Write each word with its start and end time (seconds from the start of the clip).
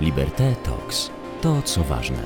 Liberté 0.00 0.54
Talks. 0.64 1.10
To, 1.42 1.62
co 1.62 1.84
ważne. 1.84 2.22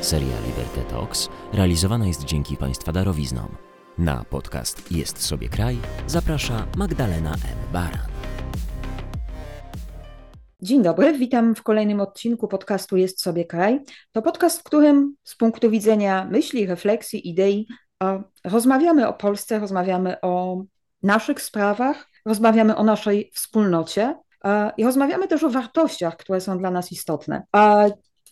Seria 0.00 0.40
Liberté 0.46 0.80
Talks 0.90 1.28
realizowana 1.52 2.06
jest 2.06 2.24
dzięki 2.24 2.56
Państwa 2.56 2.92
darowiznom. 2.92 3.56
Na 3.98 4.24
podcast 4.30 4.92
Jest 4.92 5.22
sobie 5.22 5.48
kraj 5.48 5.78
zaprasza 6.06 6.66
Magdalena 6.76 7.32
M. 7.32 7.72
Baran. 7.72 8.06
Dzień 10.62 10.82
dobry, 10.82 11.18
witam 11.18 11.54
w 11.54 11.62
kolejnym 11.62 12.00
odcinku 12.00 12.48
podcastu 12.48 12.96
Jest 12.96 13.22
sobie 13.22 13.44
kraj. 13.44 13.80
To 14.12 14.22
podcast, 14.22 14.60
w 14.60 14.62
którym 14.62 15.16
z 15.24 15.36
punktu 15.36 15.70
widzenia 15.70 16.28
myśli, 16.30 16.66
refleksji, 16.66 17.28
idei 17.28 17.66
rozmawiamy 18.44 19.08
o 19.08 19.12
Polsce, 19.12 19.58
rozmawiamy 19.58 20.20
o 20.20 20.64
naszych 21.02 21.42
sprawach, 21.42 22.08
rozmawiamy 22.26 22.76
o 22.76 22.84
naszej 22.84 23.30
wspólnocie 23.34 24.14
i 24.76 24.84
rozmawiamy 24.84 25.28
też 25.28 25.44
o 25.44 25.50
wartościach, 25.50 26.16
które 26.16 26.40
są 26.40 26.58
dla 26.58 26.70
nas 26.70 26.92
istotne. 26.92 27.42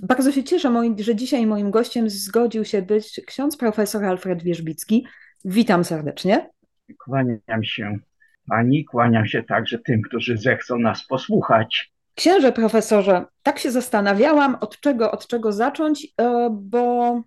Bardzo 0.01 0.33
się 0.33 0.45
cieszę, 0.45 0.95
że 0.99 1.17
dzisiaj 1.17 1.47
moim 1.47 1.71
gościem 1.71 2.11
zgodził 2.11 2.65
się 2.65 2.83
być 2.83 3.21
ksiądz 3.27 3.57
profesor 3.57 4.05
Alfred 4.05 4.43
Wierzbicki. 4.43 5.07
Witam 5.45 5.85
serdecznie. 5.85 6.51
Kłaniam 7.05 7.63
się 7.63 7.99
pani, 8.49 8.85
kłaniam 8.85 9.27
się 9.27 9.43
także 9.43 9.79
tym, 9.79 10.03
którzy 10.03 10.39
zechcą 10.39 10.79
nas 10.79 11.07
posłuchać. 11.07 11.93
Księże 12.15 12.53
profesorze, 12.53 13.25
tak 13.43 13.59
się 13.59 13.71
zastanawiałam, 13.71 14.57
od 14.61 14.81
czego, 14.81 15.11
od 15.11 15.27
czego 15.27 15.53
zacząć, 15.53 16.07
e, 16.21 16.49
bo 16.53 17.21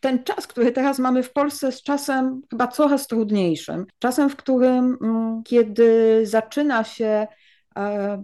ten 0.00 0.24
czas, 0.24 0.46
który 0.46 0.72
teraz 0.72 0.98
mamy 0.98 1.22
w 1.22 1.32
Polsce, 1.32 1.66
jest 1.66 1.82
czasem 1.82 2.42
chyba 2.50 2.68
coraz 2.68 3.06
trudniejszym. 3.06 3.86
Czasem, 3.98 4.30
w 4.30 4.36
którym, 4.36 4.98
mm, 5.02 5.42
kiedy 5.42 6.20
zaczyna 6.26 6.84
się 6.84 7.26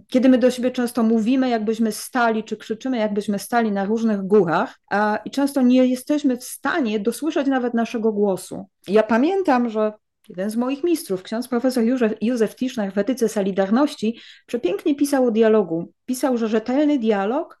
kiedy 0.07 0.29
my 0.29 0.37
do 0.37 0.51
siebie 0.51 0.71
często 0.71 1.03
mówimy, 1.03 1.49
jakbyśmy 1.49 1.91
stali, 1.91 2.43
czy 2.43 2.57
krzyczymy, 2.57 2.97
jakbyśmy 2.97 3.39
stali 3.39 3.71
na 3.71 3.85
różnych 3.85 4.21
górach, 4.21 4.79
i 5.25 5.31
często 5.31 5.61
nie 5.61 5.87
jesteśmy 5.87 6.37
w 6.37 6.43
stanie 6.43 6.99
dosłyszeć 6.99 7.47
nawet 7.47 7.73
naszego 7.73 8.11
głosu. 8.11 8.65
Ja 8.87 9.03
pamiętam, 9.03 9.69
że 9.69 9.93
jeden 10.29 10.49
z 10.49 10.55
moich 10.55 10.83
mistrzów, 10.83 11.23
ksiądz 11.23 11.47
profesor 11.47 11.83
Józef, 11.83 12.13
Józef 12.21 12.55
Tischner 12.55 12.93
w 12.93 12.97
etyce 12.97 13.29
Solidarności, 13.29 14.19
przepięknie 14.45 14.95
pisał 14.95 15.25
o 15.25 15.31
dialogu. 15.31 15.91
Pisał, 16.05 16.37
że 16.37 16.47
rzetelny 16.47 16.99
dialog 16.99 17.59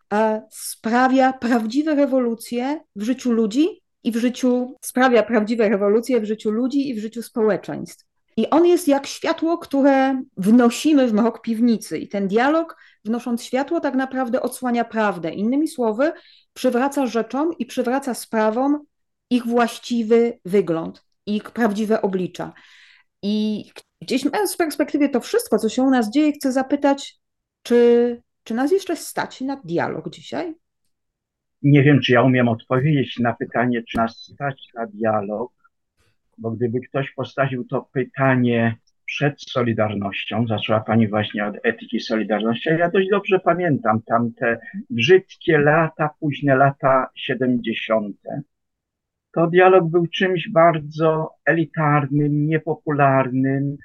sprawia 0.49 1.33
prawdziwe 1.33 1.95
rewolucje 1.95 2.81
w 2.95 3.03
życiu 3.03 3.31
ludzi 3.31 3.81
i 4.03 4.11
w 4.11 4.15
życiu, 4.15 4.75
sprawia 4.81 5.23
prawdziwe 5.23 5.69
rewolucje 5.69 6.21
w 6.21 6.25
życiu 6.25 6.51
ludzi 6.51 6.89
i 6.89 6.95
w 6.95 6.99
życiu 6.99 7.21
społeczeństw. 7.21 8.10
I 8.37 8.49
on 8.49 8.65
jest 8.65 8.87
jak 8.87 9.07
światło, 9.07 9.57
które 9.57 10.21
wnosimy 10.37 11.07
w 11.07 11.13
mrok 11.13 11.41
piwnicy. 11.41 11.97
I 11.97 12.07
ten 12.07 12.27
dialog, 12.27 12.77
wnosząc 13.05 13.43
światło, 13.43 13.79
tak 13.79 13.95
naprawdę 13.95 14.41
odsłania 14.41 14.83
prawdę. 14.85 15.31
Innymi 15.31 15.67
słowy, 15.67 16.11
przywraca 16.53 17.05
rzeczom 17.05 17.51
i 17.59 17.65
przywraca 17.65 18.13
sprawom 18.13 18.85
ich 19.29 19.45
właściwy 19.47 20.39
wygląd, 20.45 21.05
ich 21.25 21.51
prawdziwe 21.51 22.01
oblicza. 22.01 22.53
I 23.21 23.65
gdzieś 24.01 24.25
mając 24.25 24.53
w 24.53 24.57
perspektywie 24.57 25.09
to 25.09 25.19
wszystko, 25.19 25.59
co 25.59 25.69
się 25.69 25.83
u 25.83 25.89
nas 25.89 26.11
dzieje, 26.11 26.31
chcę 26.31 26.51
zapytać, 26.51 27.15
czy, 27.63 28.21
czy 28.43 28.53
nas 28.53 28.71
jeszcze 28.71 28.95
stać 28.95 29.41
na 29.41 29.55
dialog 29.55 30.09
dzisiaj? 30.09 30.55
Nie 31.61 31.83
wiem, 31.83 31.99
czy 32.01 32.13
ja 32.13 32.23
umiem 32.23 32.47
odpowiedzieć 32.47 33.19
na 33.19 33.33
pytanie, 33.33 33.83
czy 33.89 33.97
nas 33.97 34.17
stać 34.33 34.69
na 34.73 34.87
dialog 34.87 35.51
bo 36.37 36.51
gdyby 36.51 36.79
ktoś 36.81 37.11
postawił 37.11 37.65
to 37.65 37.89
pytanie 37.93 38.75
przed 39.05 39.41
Solidarnością, 39.41 40.47
zaczęła 40.47 40.79
Pani 40.79 41.07
właśnie 41.07 41.45
od 41.45 41.55
etyki 41.63 41.99
Solidarności, 41.99 42.69
ja 42.69 42.89
dość 42.89 43.09
dobrze 43.09 43.39
pamiętam 43.39 44.01
tamte 44.01 44.59
brzydkie 44.89 45.57
lata, 45.57 46.09
późne 46.19 46.55
lata 46.55 47.09
70. 47.15 48.17
To 49.31 49.47
dialog 49.47 49.89
był 49.89 50.07
czymś 50.07 50.49
bardzo 50.49 51.35
elitarnym, 51.45 52.47
niepopularnym, 52.47 53.77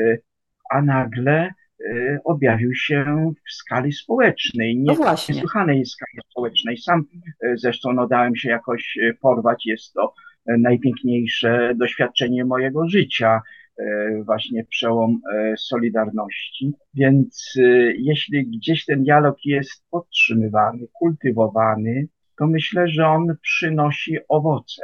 y, 0.00 0.22
a 0.70 0.82
nagle 0.82 1.50
y, 1.80 2.18
objawił 2.24 2.74
się 2.74 3.32
w 3.48 3.52
skali 3.52 3.92
społecznej, 3.92 4.76
nie, 4.76 4.94
no 4.98 5.14
niesłychanej 5.28 5.86
skali 5.86 6.18
społecznej. 6.30 6.78
Sam 6.78 7.04
y, 7.44 7.56
zresztą 7.56 7.92
no, 7.92 8.06
dałem 8.06 8.36
się 8.36 8.48
jakoś 8.48 8.98
porwać, 9.20 9.66
jest 9.66 9.92
to 9.92 10.14
najpiękniejsze 10.46 11.74
doświadczenie 11.76 12.44
mojego 12.44 12.88
życia, 12.88 13.42
e, 13.78 14.22
właśnie 14.22 14.64
przełom 14.64 15.20
e, 15.32 15.54
Solidarności. 15.56 16.72
Więc 16.94 17.54
e, 17.58 17.62
jeśli 17.98 18.46
gdzieś 18.46 18.84
ten 18.84 19.02
dialog 19.04 19.36
jest 19.44 19.84
podtrzymywany, 19.90 20.86
kultywowany, 20.92 22.08
to 22.38 22.46
myślę, 22.46 22.88
że 22.88 23.06
on 23.06 23.36
przynosi 23.42 24.18
owoce. 24.28 24.82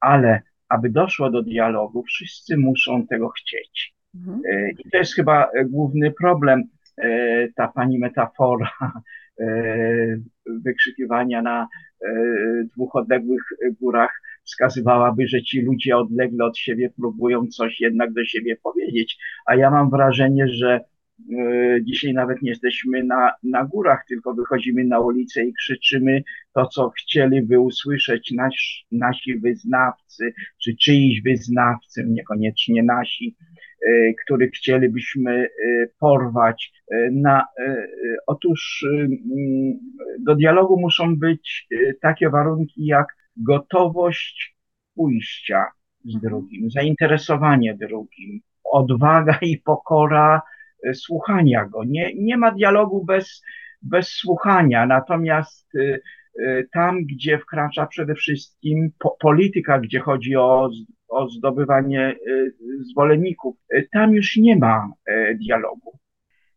Ale 0.00 0.42
aby 0.68 0.90
doszło 0.90 1.30
do 1.30 1.42
dialogu, 1.42 2.02
wszyscy 2.02 2.56
muszą 2.56 3.06
tego 3.06 3.28
chcieć. 3.28 3.94
Mhm. 4.14 4.40
I 4.78 4.90
to 4.90 4.98
jest 4.98 5.14
chyba 5.14 5.50
główny 5.66 6.12
problem, 6.12 6.62
ta 7.56 7.68
pani 7.68 7.98
metafora 7.98 8.70
wykrzykiwania 10.64 11.42
na 11.42 11.68
dwóch 12.76 12.96
odległych 12.96 13.42
górach 13.80 14.20
wskazywałaby, 14.46 15.26
że 15.28 15.42
ci 15.42 15.62
ludzie 15.62 15.96
odlegle 15.96 16.44
od 16.44 16.58
siebie 16.58 16.90
próbują 16.90 17.46
coś 17.46 17.80
jednak 17.80 18.12
do 18.12 18.24
siebie 18.24 18.56
powiedzieć. 18.62 19.18
A 19.46 19.54
ja 19.54 19.70
mam 19.70 19.90
wrażenie, 19.90 20.48
że 20.48 20.80
e, 21.38 21.78
dzisiaj 21.82 22.14
nawet 22.14 22.42
nie 22.42 22.50
jesteśmy 22.50 23.04
na, 23.04 23.32
na 23.42 23.64
górach, 23.64 24.04
tylko 24.08 24.34
wychodzimy 24.34 24.84
na 24.84 25.00
ulicę 25.00 25.44
i 25.44 25.52
krzyczymy 25.52 26.22
to, 26.54 26.66
co 26.66 26.90
chcieliby 26.90 27.60
usłyszeć 27.60 28.32
nasz, 28.32 28.86
nasi 28.92 29.38
wyznawcy, 29.38 30.34
czy 30.62 30.76
czyjś 30.76 31.22
wyznawcy, 31.22 32.04
niekoniecznie 32.08 32.82
nasi, 32.82 33.36
e, 33.82 34.14
których 34.24 34.50
chcielibyśmy 34.50 35.32
e, 35.32 35.48
porwać. 35.98 36.72
Na, 37.12 37.46
otóż 38.26 38.86
do 40.20 40.34
dialogu 40.34 40.80
muszą 40.80 41.16
być 41.16 41.68
takie 42.00 42.30
warunki 42.30 42.86
jak 42.86 43.06
gotowość 43.36 44.56
pójścia 44.94 45.66
z 46.04 46.14
mhm. 46.14 46.20
drugim, 46.20 46.70
zainteresowanie 46.70 47.74
drugim, 47.74 48.40
odwaga 48.72 49.38
i 49.42 49.58
pokora 49.58 50.42
e, 50.84 50.94
słuchania 50.94 51.64
go. 51.64 51.84
Nie, 51.84 52.14
nie 52.14 52.36
ma 52.36 52.50
dialogu 52.50 53.04
bez, 53.04 53.42
bez 53.82 54.08
słuchania, 54.08 54.86
natomiast 54.86 55.68
e, 55.74 55.98
e, 56.44 56.64
tam, 56.72 57.04
gdzie 57.04 57.38
wkracza 57.38 57.86
przede 57.86 58.14
wszystkim 58.14 58.90
po, 58.98 59.16
polityka, 59.20 59.78
gdzie 59.78 60.00
chodzi 60.00 60.36
o, 60.36 60.70
o 61.08 61.28
zdobywanie 61.28 62.16
zwolenników, 62.90 63.56
tam 63.92 64.14
już 64.14 64.36
nie 64.36 64.56
ma 64.56 64.92
dialogu. 65.40 65.98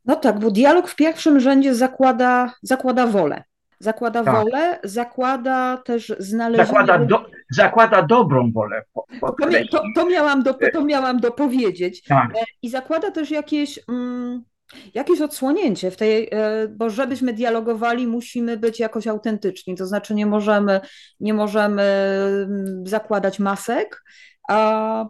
No 0.06 0.16
tak, 0.16 0.40
bo 0.40 0.52
dialog 0.52 0.88
w 0.88 0.96
pierwszym 0.96 1.40
rzędzie 1.40 1.76
zakłada, 1.76 2.54
zakłada 2.62 3.08
wolę. 3.08 3.44
Zakłada 3.80 4.24
tak. 4.24 4.36
wolę, 4.36 4.80
zakłada 4.84 5.78
też 5.78 6.14
znalezienie... 6.20 6.68
Zakłada, 6.68 7.00
do, 7.00 7.26
zakłada 7.52 8.02
dobrą 8.02 8.52
wolę. 8.52 8.84
Po, 8.94 9.06
to, 9.22 9.48
to, 9.72 9.84
to, 9.96 10.06
miałam 10.06 10.44
do, 10.44 10.54
to 10.74 10.86
miałam 10.86 11.20
dopowiedzieć. 11.20 12.04
Tak. 12.04 12.30
E, 12.36 12.44
I 12.62 12.70
zakłada 12.70 13.12
też 13.12 13.32
jakieś... 13.32 13.80
Mm, 13.90 14.44
jakieś 14.94 15.22
odsłonięcie 15.22 15.92
w 15.92 15.98
tej, 15.98 16.28
e, 16.32 16.68
bo 16.68 16.90
żebyśmy 16.90 17.34
dialogowali, 17.34 18.08
musimy 18.08 18.58
być 18.58 18.80
jakoś 18.80 19.08
autentyczni, 19.08 19.76
to 19.76 19.86
znaczy 19.86 20.16
nie 20.16 20.26
możemy, 20.26 20.82
nie 21.20 21.34
możemy 21.34 21.84
mm, 22.48 22.88
zakładać 22.88 23.40
masek, 23.40 24.04
a 24.48 25.06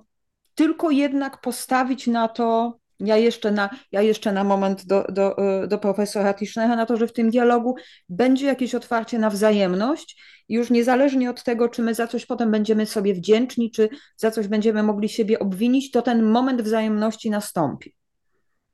tylko 0.56 0.92
jednak 0.92 1.42
postawić 1.42 2.08
na 2.08 2.28
to, 2.28 2.80
ja 3.00 3.18
jeszcze 3.18 3.52
na, 3.52 3.70
ja 3.92 4.02
jeszcze 4.02 4.32
na 4.32 4.44
moment 4.44 4.86
do, 4.86 5.04
do, 5.04 5.36
do 5.68 5.78
profesora 5.78 6.34
Tischnera, 6.34 6.76
na 6.76 6.86
to, 6.86 6.98
że 6.98 7.08
w 7.08 7.14
tym 7.14 7.30
dialogu 7.30 7.76
będzie 8.10 8.46
jakieś 8.46 8.76
otwarcie 8.76 9.20
na 9.20 9.30
wzajemność 9.30 10.22
już 10.50 10.70
niezależnie 10.70 11.30
od 11.30 11.44
tego, 11.44 11.70
czy 11.70 11.82
my 11.82 11.94
za 11.94 12.08
coś 12.08 12.26
potem 12.26 12.52
będziemy 12.52 12.86
sobie 12.86 13.14
wdzięczni, 13.14 13.72
czy 13.72 13.90
za 14.16 14.32
coś 14.32 14.48
będziemy 14.48 14.84
mogli 14.84 15.10
siebie 15.10 15.40
obwinić, 15.40 15.92
to 15.92 16.02
ten 16.02 16.24
moment 16.24 16.62
wzajemności 16.62 17.30
nastąpi. 17.30 17.96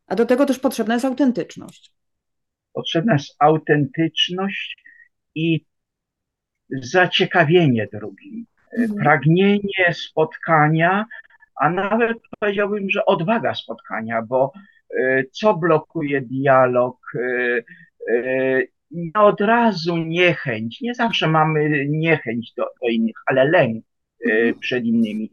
A 0.07 0.15
do 0.15 0.25
tego 0.25 0.45
też 0.45 0.59
potrzebna 0.59 0.93
jest 0.93 1.05
autentyczność. 1.05 1.93
Potrzebna 2.73 3.13
jest 3.13 3.35
autentyczność 3.39 4.83
i 5.35 5.65
zaciekawienie 6.69 7.87
drugim, 7.93 8.45
mhm. 8.77 8.99
pragnienie 8.99 9.93
spotkania, 9.93 11.05
a 11.55 11.69
nawet 11.69 12.17
powiedziałbym, 12.39 12.89
że 12.89 13.05
odwaga 13.05 13.55
spotkania, 13.55 14.21
bo 14.21 14.51
e, 14.99 15.23
co 15.31 15.53
blokuje 15.53 16.21
dialog? 16.21 16.97
E, 17.15 17.63
e, 18.13 18.61
nie 18.91 19.13
od 19.13 19.41
razu 19.41 19.97
niechęć, 19.97 20.81
nie 20.81 20.95
zawsze 20.95 21.27
mamy 21.27 21.85
niechęć 21.89 22.53
do, 22.57 22.63
do 22.81 22.87
innych, 22.89 23.15
ale 23.25 23.45
lęk 23.45 23.85
mhm. 24.25 24.59
przed 24.59 24.85
innymi. 24.85 25.31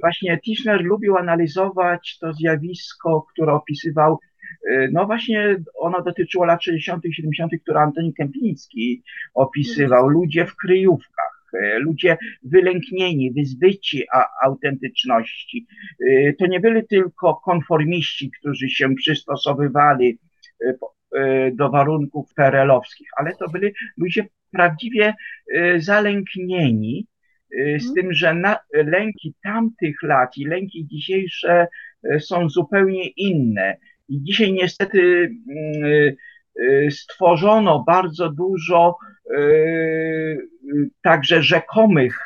Właśnie 0.00 0.38
Tischner 0.38 0.82
lubił 0.84 1.16
analizować 1.16 2.18
to 2.20 2.32
zjawisko, 2.32 3.26
które 3.32 3.52
opisywał 3.52 4.18
no 4.92 5.06
właśnie 5.06 5.56
ono 5.74 6.02
dotyczyło 6.02 6.44
lat 6.44 6.62
60., 6.62 7.02
70., 7.12 7.52
które 7.62 7.80
Antoni 7.80 8.14
Kępiński 8.14 9.02
opisywał. 9.34 10.08
Ludzie 10.08 10.46
w 10.46 10.56
kryjówkach, 10.56 11.33
ludzie 11.78 12.16
wylęknieni, 12.42 13.32
wyzbyci 13.32 14.04
autentyczności. 14.44 15.66
To 16.38 16.46
nie 16.46 16.60
byli 16.60 16.86
tylko 16.86 17.34
konformiści, 17.34 18.30
którzy 18.40 18.68
się 18.68 18.94
przystosowywali 18.94 20.18
do 21.52 21.70
warunków 21.70 22.34
perelowskich, 22.34 23.08
ale 23.16 23.32
to 23.36 23.48
byli 23.48 23.72
ludzie 23.96 24.26
prawdziwie 24.50 25.14
zalęknieni 25.78 27.06
z 27.50 27.88
mhm. 27.88 27.94
tym, 27.94 28.12
że 28.12 28.34
na, 28.34 28.58
lęki 28.72 29.34
tamtych 29.42 30.02
lat 30.02 30.36
i 30.36 30.46
lęki 30.46 30.86
dzisiejsze 30.86 31.66
są 32.18 32.48
zupełnie 32.48 33.08
inne. 33.08 33.76
I 34.08 34.22
dzisiaj 34.22 34.52
niestety 34.52 35.00
mm, 35.00 36.14
stworzono 36.90 37.84
bardzo 37.86 38.28
dużo 38.30 38.96
także 41.02 41.42
rzekomych 41.42 42.18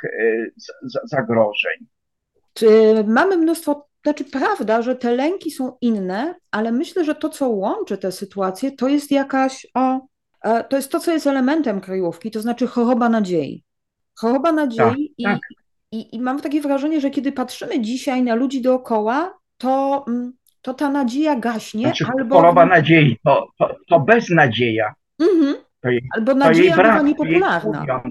zagrożeń. 1.05 1.87
Czy 2.55 2.69
mamy 3.07 3.37
mnóstwo, 3.37 3.89
znaczy 4.05 4.25
prawda, 4.25 4.83
że 4.83 4.97
te 4.97 5.15
lęki 5.15 5.51
są 5.51 5.77
inne, 5.81 6.35
ale 6.51 6.73
myślę, 6.73 7.05
że 7.05 7.15
to, 7.15 7.29
co 7.29 7.49
łączy 7.49 7.99
te 7.99 8.13
sytuacje, 8.13 8.73
to 8.73 8.89
jest 8.89 9.11
jakaś, 9.11 9.67
o, 9.75 10.01
e, 10.43 10.65
to 10.65 10.77
jest 10.77 10.93
to, 10.93 11.01
co 11.01 11.13
jest 11.13 11.27
elementem 11.27 11.81
kryjówki, 11.81 12.31
to 12.31 12.41
znaczy 12.41 12.67
choroba 12.67 13.09
nadziei. 13.09 13.65
Choroba 14.15 14.53
nadziei 14.53 14.89
tak, 14.89 15.19
i, 15.19 15.25
tak. 15.25 15.39
I, 15.93 16.17
I, 16.17 16.21
mam 16.21 16.41
takie 16.41 16.61
wrażenie, 16.61 17.01
że 17.01 17.11
kiedy 17.11 17.33
patrzymy 17.33 17.81
dzisiaj 17.81 18.23
na 18.23 18.35
ludzi 18.35 18.63
dookoła, 18.63 19.39
to, 19.59 20.05
mm, 20.09 20.33
to 20.63 20.75
ta 20.75 20.91
nadzieja 20.91 21.37
gaśnie. 21.37 21.83
Znaczy, 21.83 22.07
albo... 22.19 22.37
Choroba 22.37 22.67
nadziei, 22.67 23.19
to, 23.25 23.49
to, 23.59 23.77
to 23.89 24.01
beznadzieja. 24.01 24.95
Mhm. 25.21 25.57
To 25.81 25.91
jej, 25.91 26.03
albo 26.17 26.35
nadzieja 26.35 26.77
to 26.77 26.83
brak, 26.83 27.05
niepopularna. 27.05 28.03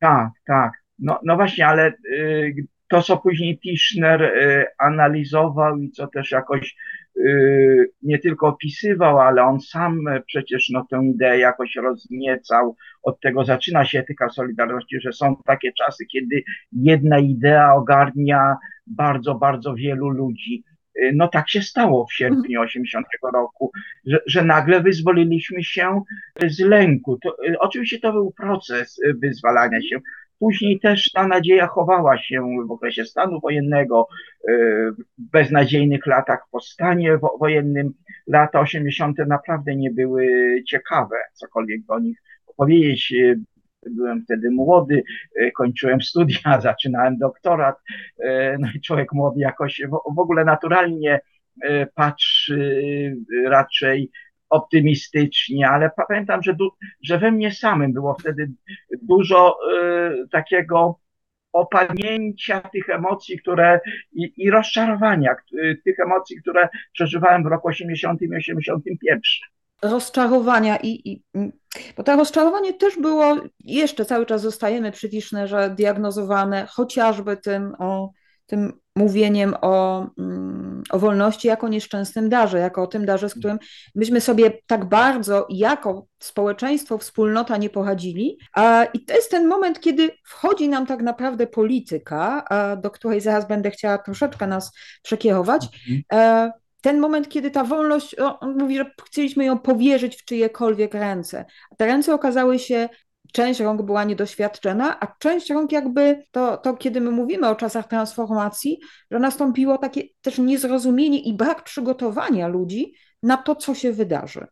Tak, 0.00 0.30
tak. 0.46 0.72
No, 0.98 1.20
no 1.24 1.36
właśnie, 1.36 1.66
ale 1.66 1.92
y, 2.12 2.66
to, 2.88 3.02
co 3.02 3.16
później 3.16 3.58
Tischner 3.58 4.22
y, 4.22 4.66
analizował 4.78 5.78
i 5.78 5.90
co 5.90 6.06
też 6.06 6.30
jakoś 6.30 6.76
y, 7.16 7.90
nie 8.02 8.18
tylko 8.18 8.48
opisywał, 8.48 9.20
ale 9.20 9.42
on 9.42 9.60
sam 9.60 10.00
przecież 10.26 10.68
no, 10.70 10.86
tę 10.90 11.04
ideę 11.04 11.38
jakoś 11.38 11.76
rozniecał. 11.76 12.76
Od 13.02 13.20
tego 13.20 13.44
zaczyna 13.44 13.84
się 13.84 13.98
etyka 13.98 14.28
Solidarności, 14.28 15.00
że 15.00 15.12
są 15.12 15.36
takie 15.44 15.72
czasy, 15.72 16.06
kiedy 16.06 16.42
jedna 16.72 17.18
idea 17.18 17.74
ogarnia 17.74 18.56
bardzo, 18.86 19.34
bardzo 19.34 19.74
wielu 19.74 20.08
ludzi. 20.08 20.64
Y, 21.02 21.12
no 21.14 21.28
tak 21.28 21.50
się 21.50 21.62
stało 21.62 22.06
w 22.06 22.12
sierpniu 22.12 22.60
80 22.60 23.06
roku, 23.32 23.72
że, 24.06 24.20
że 24.26 24.44
nagle 24.44 24.82
wyzwoliliśmy 24.82 25.64
się 25.64 26.02
z 26.46 26.60
lęku. 26.60 27.18
To, 27.18 27.36
oczywiście 27.58 28.00
to 28.00 28.12
był 28.12 28.32
proces 28.32 29.00
wyzwalania 29.22 29.82
się. 29.82 30.00
Później 30.38 30.80
też 30.80 31.10
ta 31.12 31.26
nadzieja 31.26 31.66
chowała 31.66 32.18
się 32.18 32.42
w 32.68 32.70
okresie 32.70 33.04
stanu 33.04 33.40
wojennego, 33.40 34.08
w 35.18 35.30
beznadziejnych 35.32 36.06
latach 36.06 36.40
po 36.50 36.60
stanie 36.60 37.18
wojennym. 37.40 37.92
Lata 38.26 38.60
80. 38.60 39.18
naprawdę 39.26 39.76
nie 39.76 39.90
były 39.90 40.26
ciekawe, 40.68 41.16
cokolwiek 41.32 41.80
o 41.88 41.98
nich 41.98 42.18
powiedzieć. 42.56 43.14
E, 43.86 43.90
byłem 43.90 44.22
wtedy 44.22 44.50
młody, 44.50 45.02
e, 45.36 45.50
kończyłem 45.50 46.02
studia, 46.02 46.38
zaczynałem 46.60 47.18
doktorat. 47.18 47.76
No 48.58 48.68
i 48.74 48.80
człowiek 48.80 49.12
młody 49.12 49.40
jakoś 49.40 49.82
w 49.90 50.18
ogóle 50.18 50.44
naturalnie 50.44 51.20
patrzy 51.94 53.16
raczej 53.46 54.10
optymistycznie, 54.48 55.68
ale 55.68 55.90
pamiętam, 56.08 56.42
że, 56.42 56.54
du, 56.54 56.70
że 57.02 57.18
we 57.18 57.32
mnie 57.32 57.52
samym 57.52 57.92
było 57.92 58.16
wtedy 58.20 58.50
dużo 59.02 59.58
takiego 60.30 61.00
opamięcia 61.52 62.60
tych 62.60 62.90
emocji, 62.90 63.38
które 63.38 63.80
i, 64.12 64.32
i 64.36 64.50
rozczarowania 64.50 65.36
tych 65.84 66.00
emocji, 66.00 66.40
które 66.40 66.68
przeżywałem 66.92 67.42
w 67.42 67.46
roku 67.46 67.68
80 67.68 68.22
i 68.22 68.36
81 68.36 69.20
rozczarowania 69.82 70.76
i, 70.76 71.10
i, 71.10 71.22
bo 71.96 72.02
to 72.02 72.16
rozczarowanie 72.16 72.74
też 72.74 72.96
było, 72.96 73.36
jeszcze 73.64 74.04
cały 74.04 74.26
czas 74.26 74.42
zostajemy 74.42 74.92
przy 74.92 75.08
Wisznerze 75.08 75.70
diagnozowane 75.70 76.66
chociażby 76.66 77.36
tym 77.36 77.74
o 77.78 78.10
tym 78.46 78.72
mówieniem 78.96 79.54
o, 79.60 80.06
mm, 80.18 80.82
o 80.90 80.98
wolności 80.98 81.48
jako 81.48 81.68
nieszczęsnym 81.68 82.28
darze, 82.28 82.58
jako 82.58 82.82
o 82.82 82.86
tym 82.86 83.06
darze, 83.06 83.28
z 83.28 83.34
którym 83.34 83.58
myśmy 83.94 84.20
sobie 84.20 84.52
tak 84.66 84.84
bardzo 84.84 85.46
jako 85.50 86.06
społeczeństwo, 86.18 86.98
wspólnota 86.98 87.56
nie 87.56 87.70
poradzili. 87.70 88.38
I 88.94 89.04
to 89.04 89.14
jest 89.14 89.30
ten 89.30 89.48
moment, 89.48 89.80
kiedy 89.80 90.10
wchodzi 90.24 90.68
nam 90.68 90.86
tak 90.86 91.02
naprawdę 91.02 91.46
polityka, 91.46 92.44
do 92.82 92.90
której 92.90 93.20
zaraz 93.20 93.48
będę 93.48 93.70
chciała 93.70 93.98
troszeczkę 93.98 94.46
nas 94.46 94.72
przekierować. 95.02 95.68
Mhm. 95.90 96.50
Ten 96.86 97.00
moment, 97.00 97.28
kiedy 97.28 97.50
ta 97.50 97.64
wolność, 97.64 98.16
on 98.18 98.58
mówi, 98.58 98.76
że 98.76 98.90
chcieliśmy 99.06 99.44
ją 99.44 99.58
powierzyć 99.58 100.16
w 100.16 100.24
czyjekolwiek 100.24 100.94
ręce. 100.94 101.44
Te 101.76 101.86
ręce 101.86 102.14
okazały 102.14 102.58
się 102.58 102.88
część 103.32 103.60
rąk 103.60 103.82
była 103.82 104.04
niedoświadczona, 104.04 105.00
a 105.00 105.14
część 105.18 105.50
rąk 105.50 105.72
jakby 105.72 106.22
to, 106.30 106.56
to, 106.56 106.76
kiedy 106.76 107.00
my 107.00 107.10
mówimy 107.10 107.48
o 107.48 107.54
czasach 107.54 107.88
transformacji, 107.88 108.78
że 109.10 109.18
nastąpiło 109.18 109.78
takie 109.78 110.02
też 110.22 110.38
niezrozumienie 110.38 111.20
i 111.20 111.36
brak 111.36 111.64
przygotowania 111.64 112.48
ludzi 112.48 112.92
na 113.22 113.36
to, 113.36 113.56
co 113.56 113.74
się 113.74 113.92
wydarzy. 113.92 114.46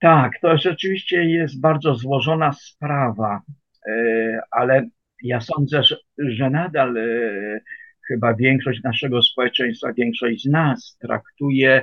Tak, 0.00 0.32
to 0.42 0.58
rzeczywiście 0.58 1.24
jest 1.24 1.60
bardzo 1.60 1.94
złożona 1.94 2.52
sprawa, 2.52 3.40
e, 3.88 4.40
ale 4.50 4.88
ja 5.22 5.40
sądzę, 5.40 5.82
że, 5.82 5.96
że 6.18 6.50
nadal 6.50 6.96
e, 6.96 7.60
chyba 8.08 8.34
większość 8.34 8.82
naszego 8.82 9.22
społeczeństwa, 9.22 9.92
większość 9.92 10.42
z 10.42 10.46
nas 10.46 10.96
traktuje 11.00 11.82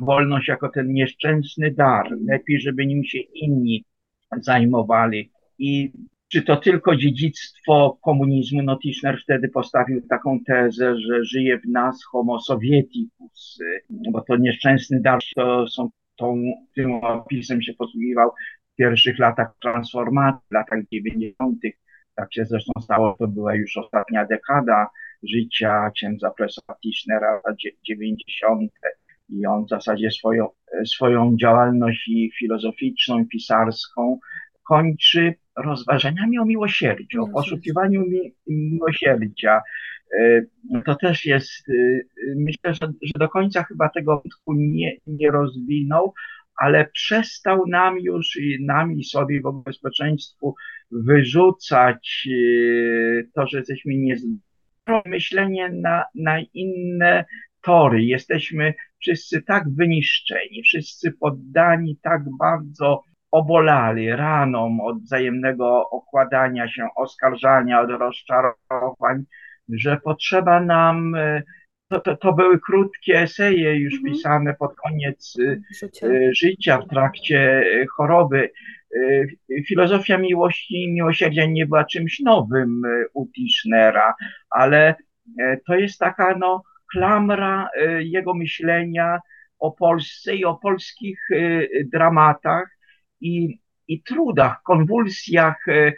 wolność 0.00 0.48
jako 0.48 0.68
ten 0.68 0.92
nieszczęsny 0.92 1.70
dar. 1.70 2.10
Lepiej, 2.26 2.60
żeby 2.60 2.86
nim 2.86 3.04
się 3.04 3.18
inni 3.18 3.84
zajmowali. 4.40 5.30
I 5.58 5.92
czy 6.32 6.42
to 6.42 6.56
tylko 6.56 6.96
dziedzictwo 6.96 7.98
komunizmu? 8.02 8.62
No 8.62 8.78
Tischner 8.78 9.20
wtedy 9.22 9.48
postawił 9.48 10.02
taką 10.08 10.40
tezę, 10.46 10.98
że 10.98 11.24
żyje 11.24 11.58
w 11.58 11.68
nas 11.68 12.04
homo 12.04 12.40
sovieticus, 12.40 13.58
bo 13.90 14.20
to 14.20 14.36
nieszczęsny 14.36 15.00
dar, 15.00 15.20
to 15.36 15.68
są 15.68 15.90
tą, 16.16 16.42
tym 16.74 16.94
opisem 16.94 17.62
się 17.62 17.74
posługiwał 17.74 18.30
w 18.72 18.76
pierwszych 18.76 19.18
latach 19.18 19.48
transformacji, 19.62 20.46
latach 20.50 20.78
90. 20.92 21.60
Tak 22.14 22.34
się 22.34 22.44
zresztą 22.44 22.72
stało, 22.82 23.16
to 23.18 23.28
była 23.28 23.54
już 23.54 23.76
ostatnia 23.76 24.26
dekada 24.26 24.86
życia 25.22 25.90
księdza 25.90 26.30
profesora 26.30 26.78
Tischnera, 26.82 27.40
90. 27.88 28.70
I 29.28 29.46
on 29.46 29.64
w 29.64 29.68
zasadzie 29.68 30.10
swoją, 30.10 30.48
swoją 30.86 31.36
działalność 31.40 32.08
i 32.08 32.30
filozoficzną, 32.38 33.26
pisarską 33.26 34.18
kończy 34.68 35.34
rozważaniami 35.56 36.38
o 36.38 36.44
miłosierdziu, 36.44 37.22
o 37.22 37.28
poszukiwaniu 37.28 38.00
mi 38.00 38.34
miłosierdzia. 38.46 39.60
E, 40.18 40.42
to 40.86 40.94
też 40.94 41.24
jest, 41.24 41.68
e, 41.68 41.72
myślę, 42.36 42.74
że, 42.74 42.92
że 43.02 43.18
do 43.18 43.28
końca 43.28 43.62
chyba 43.62 43.88
tego 43.88 44.14
wątku 44.14 44.54
nie, 44.54 44.96
nie 45.06 45.30
rozwinął, 45.30 46.14
ale 46.56 46.86
przestał 46.92 47.66
nam 47.66 47.98
już 47.98 48.36
i 48.36 48.64
nam 48.64 48.92
i 48.92 49.04
sobie 49.04 49.40
w 49.40 49.46
ogóle 49.46 49.72
społeczeństwu 49.72 50.54
wyrzucać 50.90 52.28
e, 52.28 53.22
to, 53.34 53.46
że 53.46 53.58
jesteśmy 53.58 53.94
niezdolni. 53.94 54.47
Myślenie 55.06 55.68
na, 55.68 56.04
na 56.14 56.38
inne 56.54 57.24
tory. 57.62 58.04
Jesteśmy 58.04 58.74
wszyscy 59.00 59.42
tak 59.42 59.64
wyniszczeni, 59.70 60.62
wszyscy 60.62 61.12
poddani 61.12 61.98
tak 62.02 62.22
bardzo 62.38 63.02
obolali 63.30 64.10
raną 64.10 64.78
od 64.84 65.02
wzajemnego 65.02 65.90
okładania 65.90 66.68
się, 66.68 66.88
oskarżania, 66.96 67.80
od 67.80 67.90
rozczarowań, 67.90 69.24
że 69.68 69.96
potrzeba 70.04 70.60
nam, 70.60 71.14
e, 71.14 71.42
to, 71.88 72.00
to, 72.00 72.16
to 72.16 72.32
były 72.32 72.60
krótkie 72.60 73.20
eseje 73.20 73.76
już 73.76 73.94
mhm. 73.94 74.12
pisane 74.14 74.54
pod 74.54 74.74
koniec 74.76 75.36
e, 75.40 75.60
życia. 75.80 76.06
życia, 76.32 76.78
w 76.78 76.88
trakcie 76.88 77.40
e, 77.40 77.86
choroby. 77.96 78.50
Filozofia 79.66 80.18
miłości 80.18 80.82
i 80.84 80.92
miłosierdzia 80.92 81.46
nie 81.46 81.66
była 81.66 81.84
czymś 81.84 82.20
nowym 82.20 82.82
u 83.14 83.26
Tischnera, 83.26 84.14
ale 84.50 84.94
to 85.66 85.74
jest 85.74 85.98
taka 85.98 86.36
no, 86.38 86.62
klamra 86.92 87.68
jego 87.98 88.34
myślenia 88.34 89.20
o 89.58 89.70
Polsce 89.72 90.36
i 90.36 90.44
o 90.44 90.54
polskich 90.54 91.20
dramatach, 91.92 92.78
i, 93.20 93.60
i 93.88 94.02
trudach, 94.02 94.62
konwulsjach 94.62 95.68
e, 95.68 95.92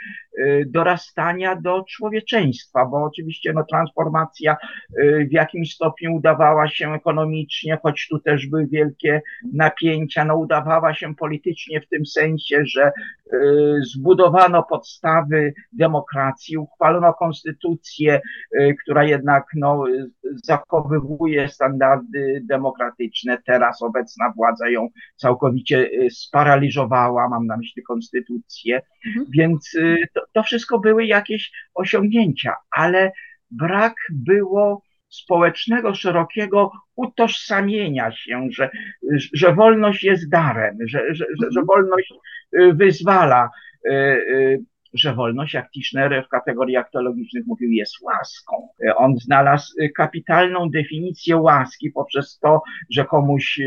dorastania 0.67 1.57
do 1.57 1.85
człowieczeństwa, 1.89 2.87
bo 2.87 3.05
oczywiście 3.05 3.53
no, 3.53 3.65
transformacja 3.71 4.57
w 5.29 5.33
jakimś 5.33 5.75
stopniu 5.75 6.15
udawała 6.15 6.69
się 6.69 6.95
ekonomicznie, 6.95 7.79
choć 7.83 8.09
tu 8.09 8.19
też 8.19 8.47
były 8.47 8.67
wielkie 8.67 9.23
napięcia, 9.53 10.25
no 10.25 10.37
udawała 10.37 10.95
się 10.95 11.15
politycznie 11.15 11.81
w 11.81 11.89
tym 11.89 12.07
sensie, 12.07 12.63
że 12.65 12.93
zbudowano 13.83 14.63
podstawy 14.63 15.55
demokracji, 15.73 16.57
uchwalono 16.57 17.15
konstytucję, 17.15 18.21
która 18.83 19.05
jednak 19.05 19.45
no, 19.55 19.85
zachowywuje 20.45 21.49
standardy 21.49 22.43
demokratyczne. 22.45 23.39
Teraz 23.47 23.83
obecna 23.83 24.33
władza 24.37 24.71
ją 24.71 24.89
całkowicie 25.17 25.91
sparaliżowała, 26.11 27.29
mam 27.29 27.47
na 27.47 27.57
myśli 27.57 27.83
konstytucję, 27.83 28.81
mhm. 29.07 29.27
więc 29.31 29.71
to, 30.15 30.21
to 30.33 30.43
wszystko 30.43 30.79
były 30.79 31.07
jakieś 31.07 31.53
osiągnięcia, 31.75 32.55
ale 32.71 33.13
brak 33.51 33.95
było 34.11 34.83
społecznego, 35.11 35.95
szerokiego 35.95 36.73
utożsamienia 36.97 38.13
się, 38.13 38.49
że, 38.51 38.71
że 39.33 39.55
wolność 39.55 40.05
jest 40.05 40.31
darem, 40.31 40.77
że, 40.87 41.15
że, 41.15 41.25
że, 41.41 41.47
że 41.51 41.63
wolność 41.63 42.13
y, 42.61 42.73
wyzwala, 42.75 43.51
y, 43.87 43.93
y, 43.93 44.65
że 44.95 45.15
wolność, 45.15 45.55
jak 45.55 45.71
Tischner 45.71 46.25
w 46.27 46.29
kategoriach 46.29 46.91
teologicznych 46.91 47.47
mówił, 47.47 47.71
jest 47.71 48.01
łaską. 48.03 48.69
On 48.97 49.19
znalazł 49.19 49.75
kapitalną 49.97 50.71
definicję 50.71 51.37
łaski 51.37 51.91
poprzez 51.91 52.39
to, 52.39 52.63
że 52.91 53.05
komuś 53.05 53.61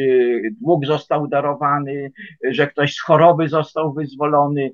dług 0.62 0.86
został 0.86 1.28
darowany, 1.28 2.12
że 2.50 2.68
ktoś 2.68 2.94
z 2.94 3.02
choroby 3.02 3.48
został 3.48 3.94
wyzwolony, 3.94 4.72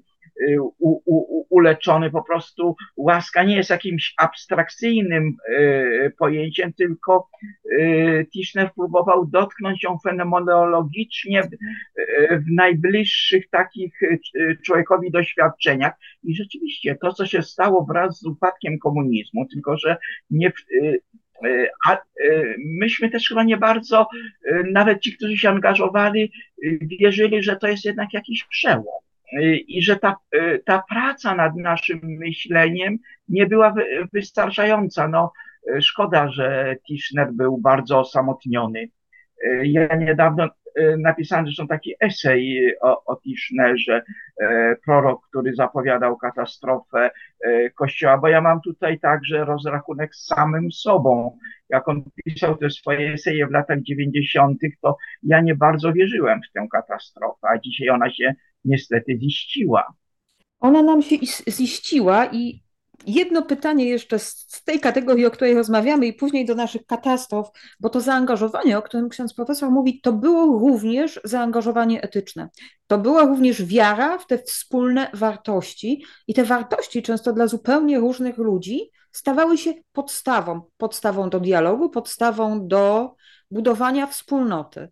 u, 0.60 1.02
u, 1.06 1.46
uleczony. 1.50 2.12
Po 2.12 2.24
prostu 2.24 2.76
łaska 2.98 3.44
nie 3.44 3.56
jest 3.56 3.70
jakimś 3.70 4.14
abstrakcyjnym 4.18 5.36
y, 5.50 6.14
pojęciem, 6.20 6.74
tylko 6.74 7.30
y, 7.72 8.28
Tischner 8.34 8.74
próbował 8.74 9.26
dotknąć 9.26 9.84
ją 9.84 9.98
fenomenologicznie 10.04 11.44
w 12.32 12.52
najbliższych 12.52 13.50
takich 13.50 14.00
człowiekowi 14.66 15.12
doświadczeniach. 15.12 15.94
I 16.24 16.36
rzeczywiście 16.36 16.96
to, 17.02 17.14
co 17.14 17.26
się 17.26 17.42
stało 17.42 17.86
wraz 17.86 18.20
z 18.20 18.26
upadkiem 18.26 18.80
komunizmu, 18.80 19.46
tylko 19.54 19.78
że 19.78 19.98
nie, 20.30 20.52
a 21.88 21.98
myśmy 22.66 23.10
też 23.10 23.28
chyba 23.28 23.44
nie 23.44 23.58
bardzo, 23.58 24.08
nawet 24.72 25.02
ci, 25.02 25.18
którzy 25.18 25.38
się 25.38 25.50
angażowali, 25.50 26.32
wierzyli, 26.82 27.44
że 27.44 27.56
to 27.56 27.68
jest 27.68 27.86
jednak 27.86 28.14
jakiś 28.14 28.44
przełom 28.44 29.09
i 29.68 29.82
że 29.82 29.96
ta, 29.96 30.16
ta 30.66 30.84
praca 30.90 31.36
nad 31.36 31.56
naszym 31.56 32.00
myśleniem 32.04 32.98
nie 33.28 33.46
była 33.46 33.74
wystarczająca. 34.14 35.08
No, 35.08 35.32
szkoda, 35.82 36.30
że 36.30 36.76
Tischner 36.88 37.32
był 37.34 37.58
bardzo 37.58 38.00
osamotniony. 38.00 38.90
Ja 39.64 39.96
niedawno 39.96 40.50
napisałem 40.98 41.46
zresztą 41.46 41.68
taki 41.68 41.94
esej 42.00 42.74
o, 42.82 43.06
o 43.06 43.16
Tischnerze, 43.16 44.04
prorok, 44.86 45.28
który 45.30 45.56
zapowiadał 45.56 46.18
katastrofę 46.18 47.12
Kościoła, 47.76 48.18
bo 48.18 48.28
ja 48.28 48.42
mam 48.42 48.62
tutaj 48.62 49.00
także 49.00 49.46
rozrachunek 49.46 50.16
z 50.16 50.26
samym 50.26 50.72
sobą. 50.72 51.38
Jak 51.70 51.88
on 51.88 52.04
pisał 52.26 52.58
te 52.58 52.70
swoje 52.70 53.14
eseje 53.14 53.48
w 53.48 53.52
latach 53.52 53.82
90., 53.82 54.60
to 54.82 54.98
ja 55.24 55.42
nie 55.42 55.56
bardzo 55.56 55.94
wierzyłem 55.94 56.40
w 56.50 56.52
tę 56.54 56.68
katastrofę, 56.72 57.48
a 57.48 57.58
dzisiaj 57.58 57.90
ona 57.90 58.10
się 58.10 58.34
niestety 58.66 59.18
ziściła. 59.22 59.84
Ona 60.60 60.82
nam 60.84 61.02
się 61.02 61.16
ziściła 61.48 62.26
i 62.26 62.64
jedno 63.08 63.42
pytanie 63.42 63.86
jeszcze 63.86 64.20
z 64.20 64.64
tej 64.66 64.80
kategorii, 64.80 65.26
o 65.26 65.32
której 65.32 65.54
rozmawiamy 65.54 66.08
i 66.08 66.14
później 66.14 66.46
do 66.46 66.56
naszych 66.56 66.86
katastrof, 66.86 67.50
bo 67.80 67.90
to 67.90 68.02
zaangażowanie, 68.02 68.78
o 68.78 68.82
którym 68.82 69.10
ksiądz 69.10 69.34
profesor 69.34 69.72
mówi, 69.72 70.02
to 70.02 70.14
było 70.14 70.60
również 70.60 71.20
zaangażowanie 71.24 72.02
etyczne. 72.02 72.50
To 72.88 72.98
była 72.98 73.26
również 73.26 73.66
wiara 73.66 74.18
w 74.18 74.28
te 74.28 74.38
wspólne 74.38 75.12
wartości 75.14 76.04
i 76.28 76.34
te 76.34 76.44
wartości 76.44 77.04
często 77.04 77.34
dla 77.34 77.48
zupełnie 77.48 78.00
różnych 78.00 78.38
ludzi 78.38 78.92
stawały 79.12 79.58
się 79.58 79.74
podstawą, 79.92 80.62
podstawą 80.78 81.30
do 81.30 81.40
dialogu, 81.40 81.90
podstawą 81.90 82.68
do 82.68 83.16
budowania 83.52 84.08
wspólnoty. 84.08 84.90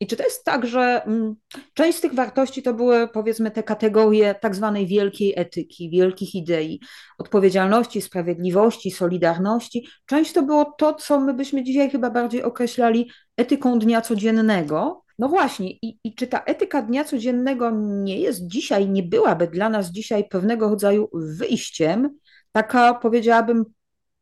I 0.00 0.06
czy 0.06 0.16
to 0.16 0.24
jest 0.24 0.44
tak, 0.44 0.66
że 0.66 1.04
mm, 1.04 1.36
część 1.74 1.98
z 1.98 2.00
tych 2.00 2.14
wartości 2.14 2.62
to 2.62 2.74
były 2.74 3.08
powiedzmy 3.08 3.50
te 3.50 3.62
kategorie 3.62 4.34
tak 4.34 4.54
zwanej 4.54 4.86
wielkiej 4.86 5.32
etyki, 5.36 5.90
wielkich 5.90 6.34
idei, 6.34 6.80
odpowiedzialności, 7.18 8.02
sprawiedliwości, 8.02 8.90
solidarności. 8.90 9.88
Część 10.06 10.32
to 10.32 10.42
było 10.42 10.64
to, 10.64 10.94
co 10.94 11.20
my 11.20 11.34
byśmy 11.34 11.64
dzisiaj 11.64 11.90
chyba 11.90 12.10
bardziej 12.10 12.42
określali 12.42 13.10
etyką 13.36 13.78
dnia 13.78 14.00
codziennego. 14.00 15.02
No 15.18 15.28
właśnie, 15.28 15.70
i, 15.70 15.98
i 16.04 16.14
czy 16.14 16.26
ta 16.26 16.42
etyka 16.44 16.82
dnia 16.82 17.04
codziennego 17.04 17.70
nie 17.80 18.20
jest 18.20 18.46
dzisiaj, 18.46 18.88
nie 18.88 19.02
byłaby 19.02 19.46
dla 19.46 19.68
nas 19.68 19.90
dzisiaj 19.90 20.28
pewnego 20.28 20.68
rodzaju 20.68 21.08
wyjściem, 21.12 22.18
taka 22.52 22.94
powiedziałabym 22.94 23.64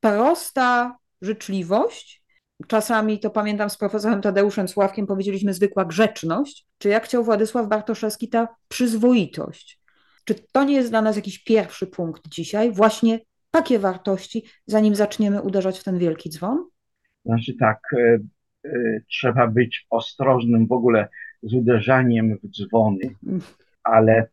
prosta 0.00 0.96
życzliwość, 1.22 2.23
Czasami 2.68 3.18
to 3.18 3.30
pamiętam 3.30 3.70
z 3.70 3.76
profesorem 3.76 4.20
Tadeuszem 4.20 4.68
Sławkiem 4.68 5.06
powiedzieliśmy 5.06 5.54
zwykła 5.54 5.84
grzeczność, 5.84 6.66
czy 6.78 6.88
jak 6.88 7.04
chciał 7.04 7.24
Władysław 7.24 7.68
Bartoszewski 7.68 8.28
ta 8.28 8.48
przyzwoitość. 8.68 9.80
Czy 10.24 10.34
to 10.52 10.64
nie 10.64 10.74
jest 10.74 10.90
dla 10.90 11.02
nas 11.02 11.16
jakiś 11.16 11.44
pierwszy 11.44 11.86
punkt 11.86 12.28
dzisiaj, 12.28 12.72
właśnie 12.72 13.20
takie 13.50 13.78
wartości, 13.78 14.44
zanim 14.66 14.94
zaczniemy 14.94 15.42
uderzać 15.42 15.78
w 15.78 15.84
ten 15.84 15.98
wielki 15.98 16.30
dzwon? 16.30 16.68
Znaczy 17.24 17.54
tak, 17.60 17.80
e, 17.92 18.18
e, 18.64 19.00
trzeba 19.10 19.46
być 19.46 19.86
ostrożnym 19.90 20.66
w 20.66 20.72
ogóle 20.72 21.08
z 21.42 21.54
uderzaniem 21.54 22.38
w 22.42 22.48
dzwony, 22.48 23.14
mm. 23.26 23.40
ale 23.82 24.28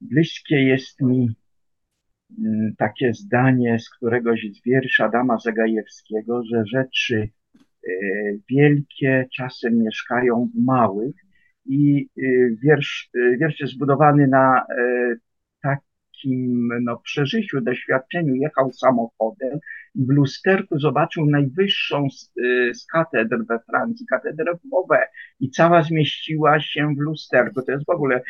bliskie 0.00 0.62
jest 0.62 1.00
mi 1.00 1.34
takie 2.78 3.14
zdanie 3.14 3.78
z 3.78 3.90
któregoś 3.90 4.40
z 4.52 4.64
wierszy 4.64 5.04
Adama 5.04 5.38
Zagajewskiego, 5.38 6.42
że 6.44 6.66
rzeczy 6.66 7.16
e, 7.20 7.90
wielkie 8.50 9.26
czasem 9.36 9.82
mieszkają 9.82 10.50
w 10.54 10.64
małych 10.64 11.14
i 11.66 12.08
e, 12.18 12.22
wiersz, 12.62 13.10
e, 13.14 13.36
wiersz 13.36 13.60
jest 13.60 13.72
zbudowany 13.72 14.26
na 14.26 14.66
takim 16.24 16.68
no, 16.82 16.96
przeżyciu, 16.96 17.60
doświadczeniu. 17.60 18.34
Jechał 18.34 18.72
samochodem 18.72 19.58
i 19.94 20.06
w 20.06 20.08
lusterku 20.08 20.78
zobaczył 20.78 21.26
najwyższą 21.26 22.10
z, 22.10 22.32
z 22.74 22.86
katedr 22.86 23.36
we 23.48 23.58
Francji, 23.58 24.06
katedrę 24.06 24.54
w 24.54 24.60
i 25.40 25.50
cała 25.50 25.82
zmieściła 25.82 26.60
się 26.60 26.94
w 26.98 27.00
lusterku. 27.00 27.62
To 27.62 27.72
jest 27.72 27.86
w 27.86 27.90
ogóle, 27.90 28.20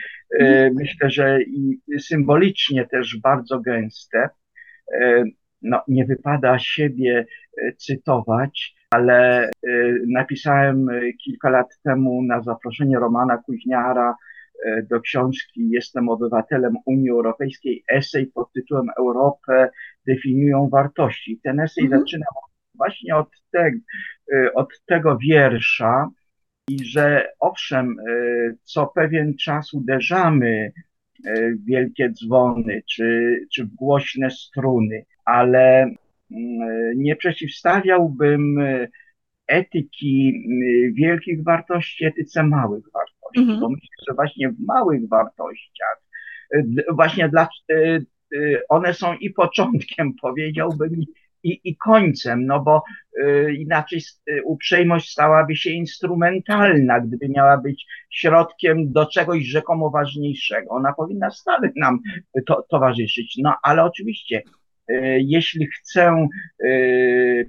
mhm. 0.41 0.75
myślę, 0.75 1.11
że 1.11 1.43
i 1.43 1.81
symbolicznie 2.01 2.87
też 2.87 3.21
bardzo 3.23 3.61
gęste. 3.61 4.29
No, 5.63 5.83
nie 5.89 6.05
wypada 6.05 6.59
siebie 6.59 7.27
cytować, 7.77 8.75
ale 8.91 9.51
napisałem 10.09 10.87
kilka 11.25 11.51
lat 11.51 11.67
temu 11.85 12.23
na 12.23 12.43
zaproszenie 12.43 12.99
Romana 12.99 13.39
Kuźniara 13.39 14.15
E, 14.15 14.34
do 14.91 15.01
książki 15.01 15.69
Jestem 15.71 16.09
obywatelem 16.09 16.75
Unii 16.87 17.11
Europejskiej 17.11 17.85
esej 17.89 18.27
pod 18.27 18.53
tytułem 18.53 18.87
Europę 18.99 19.71
definiują 20.07 20.69
wartości. 20.69 21.41
Ten 21.43 21.61
esej 21.61 21.85
mhm. 21.85 22.03
zaczyna 22.03 22.27
właśnie 22.75 23.17
od, 23.17 23.29
te, 23.51 23.73
e, 24.33 24.55
od 24.55 24.85
tego 24.87 25.19
wiersza 25.19 26.11
i 26.69 26.85
że 26.85 27.33
owszem, 27.41 27.97
e, 27.99 28.13
co 28.63 28.87
pewien 28.87 29.37
czas 29.37 29.75
uderzamy 29.75 30.73
w 31.27 31.65
wielkie 31.65 32.11
dzwony 32.11 32.83
czy, 32.91 33.41
czy 33.53 33.65
w 33.65 33.75
głośne 33.75 34.31
struny, 34.31 35.05
ale 35.25 35.83
mm, 35.83 35.97
nie 36.97 37.17
przeciwstawiałbym 37.17 38.59
etyki 39.47 40.45
wielkich 40.95 41.45
wartości 41.45 42.05
etyce 42.05 42.43
małych 42.43 42.85
wartości 42.95 43.14
mhm. 43.37 43.61
bo 43.61 43.69
myślę, 43.69 44.05
że 44.09 44.15
właśnie 44.15 44.49
w 44.49 44.61
małych 44.67 45.09
wartościach, 45.09 46.03
y, 46.55 46.85
właśnie 46.93 47.29
dla, 47.29 47.49
y, 47.73 48.07
y, 48.35 48.61
one 48.69 48.95
są 48.95 49.15
i 49.15 49.31
początkiem, 49.31 50.13
powiedziałbym, 50.23 50.91
i, 51.43 51.61
i 51.65 51.77
końcem, 51.77 52.47
no 52.47 52.61
bo 52.61 52.83
inaczej 53.59 54.01
uprzejmość 54.45 55.11
stałaby 55.11 55.57
się 55.57 55.71
instrumentalna, 55.71 57.01
gdyby 57.01 57.29
miała 57.29 57.57
być 57.57 57.87
środkiem 58.11 58.93
do 58.93 59.07
czegoś 59.07 59.45
rzekomo 59.45 59.91
ważniejszego. 59.91 60.71
Ona 60.71 60.93
powinna 60.93 61.31
stale 61.31 61.71
nam 61.77 61.99
to, 62.47 62.67
towarzyszyć. 62.71 63.37
No 63.43 63.55
ale 63.63 63.85
oczywiście, 63.85 64.43
jeśli 65.19 65.67
chcę 65.67 66.29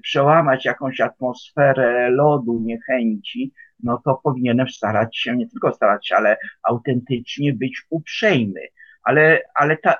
przełamać 0.03 0.65
jakąś 0.65 1.01
atmosferę 1.01 2.09
lodu, 2.09 2.61
niechęci, 2.63 3.51
no 3.83 4.01
to 4.05 4.19
powinienem 4.23 4.69
starać 4.69 5.17
się, 5.17 5.35
nie 5.35 5.49
tylko 5.49 5.73
starać 5.73 6.07
się, 6.07 6.15
ale 6.15 6.37
autentycznie 6.63 7.53
być 7.53 7.81
uprzejmy. 7.89 8.61
ale, 9.03 9.41
ale, 9.55 9.77
ta, 9.77 9.95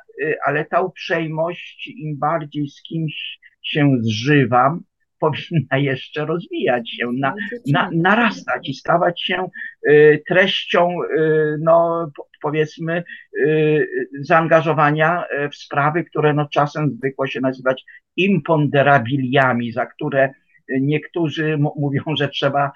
ale 0.45 0.65
ta 0.65 0.81
uprzejmość, 0.81 1.87
im 1.87 2.17
bardziej 2.17 2.69
z 2.69 2.81
kimś 2.81 3.39
się 3.63 3.97
zżywam, 4.01 4.83
powinna 5.19 5.77
jeszcze 5.77 6.25
rozwijać 6.25 6.89
się, 6.89 7.11
na, 7.19 7.33
na, 7.71 7.89
narastać 7.93 8.69
i 8.69 8.73
stawać 8.73 9.21
się 9.21 9.47
y, 9.89 10.23
treścią, 10.27 10.89
y, 11.03 11.57
no 11.61 12.07
powiedzmy, 12.41 13.03
y, 13.39 13.87
zaangażowania 14.21 15.23
w 15.51 15.55
sprawy, 15.55 16.03
które 16.03 16.33
no 16.33 16.47
czasem 16.49 16.91
zwykło 16.91 17.27
się 17.27 17.41
nazywać 17.41 17.83
imponderabiliami, 18.15 19.71
za 19.71 19.85
które 19.85 20.33
niektórzy 20.69 21.57
mówią, 21.57 22.03
że 22.17 22.29
trzeba 22.29 22.71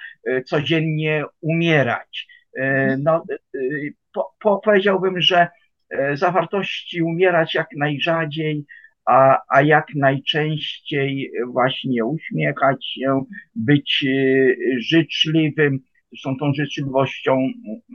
codziennie 0.46 1.26
umierać. 1.42 2.28
No, 3.00 3.24
po, 4.14 4.36
po, 4.40 4.62
powiedziałbym, 4.64 5.22
że 5.22 5.48
zawartości 6.14 7.02
umierać 7.02 7.56
jak 7.56 7.68
najrzadziej, 7.78 8.66
a, 9.06 9.42
a 9.50 9.62
jak 9.62 9.88
najczęściej 9.96 11.32
właśnie 11.48 12.06
uśmiechać 12.06 12.86
się, 12.86 13.24
być 13.56 14.06
życzliwym. 14.78 15.80
Zresztą 16.12 16.38
tą 16.38 16.54
życzliwością 16.54 17.48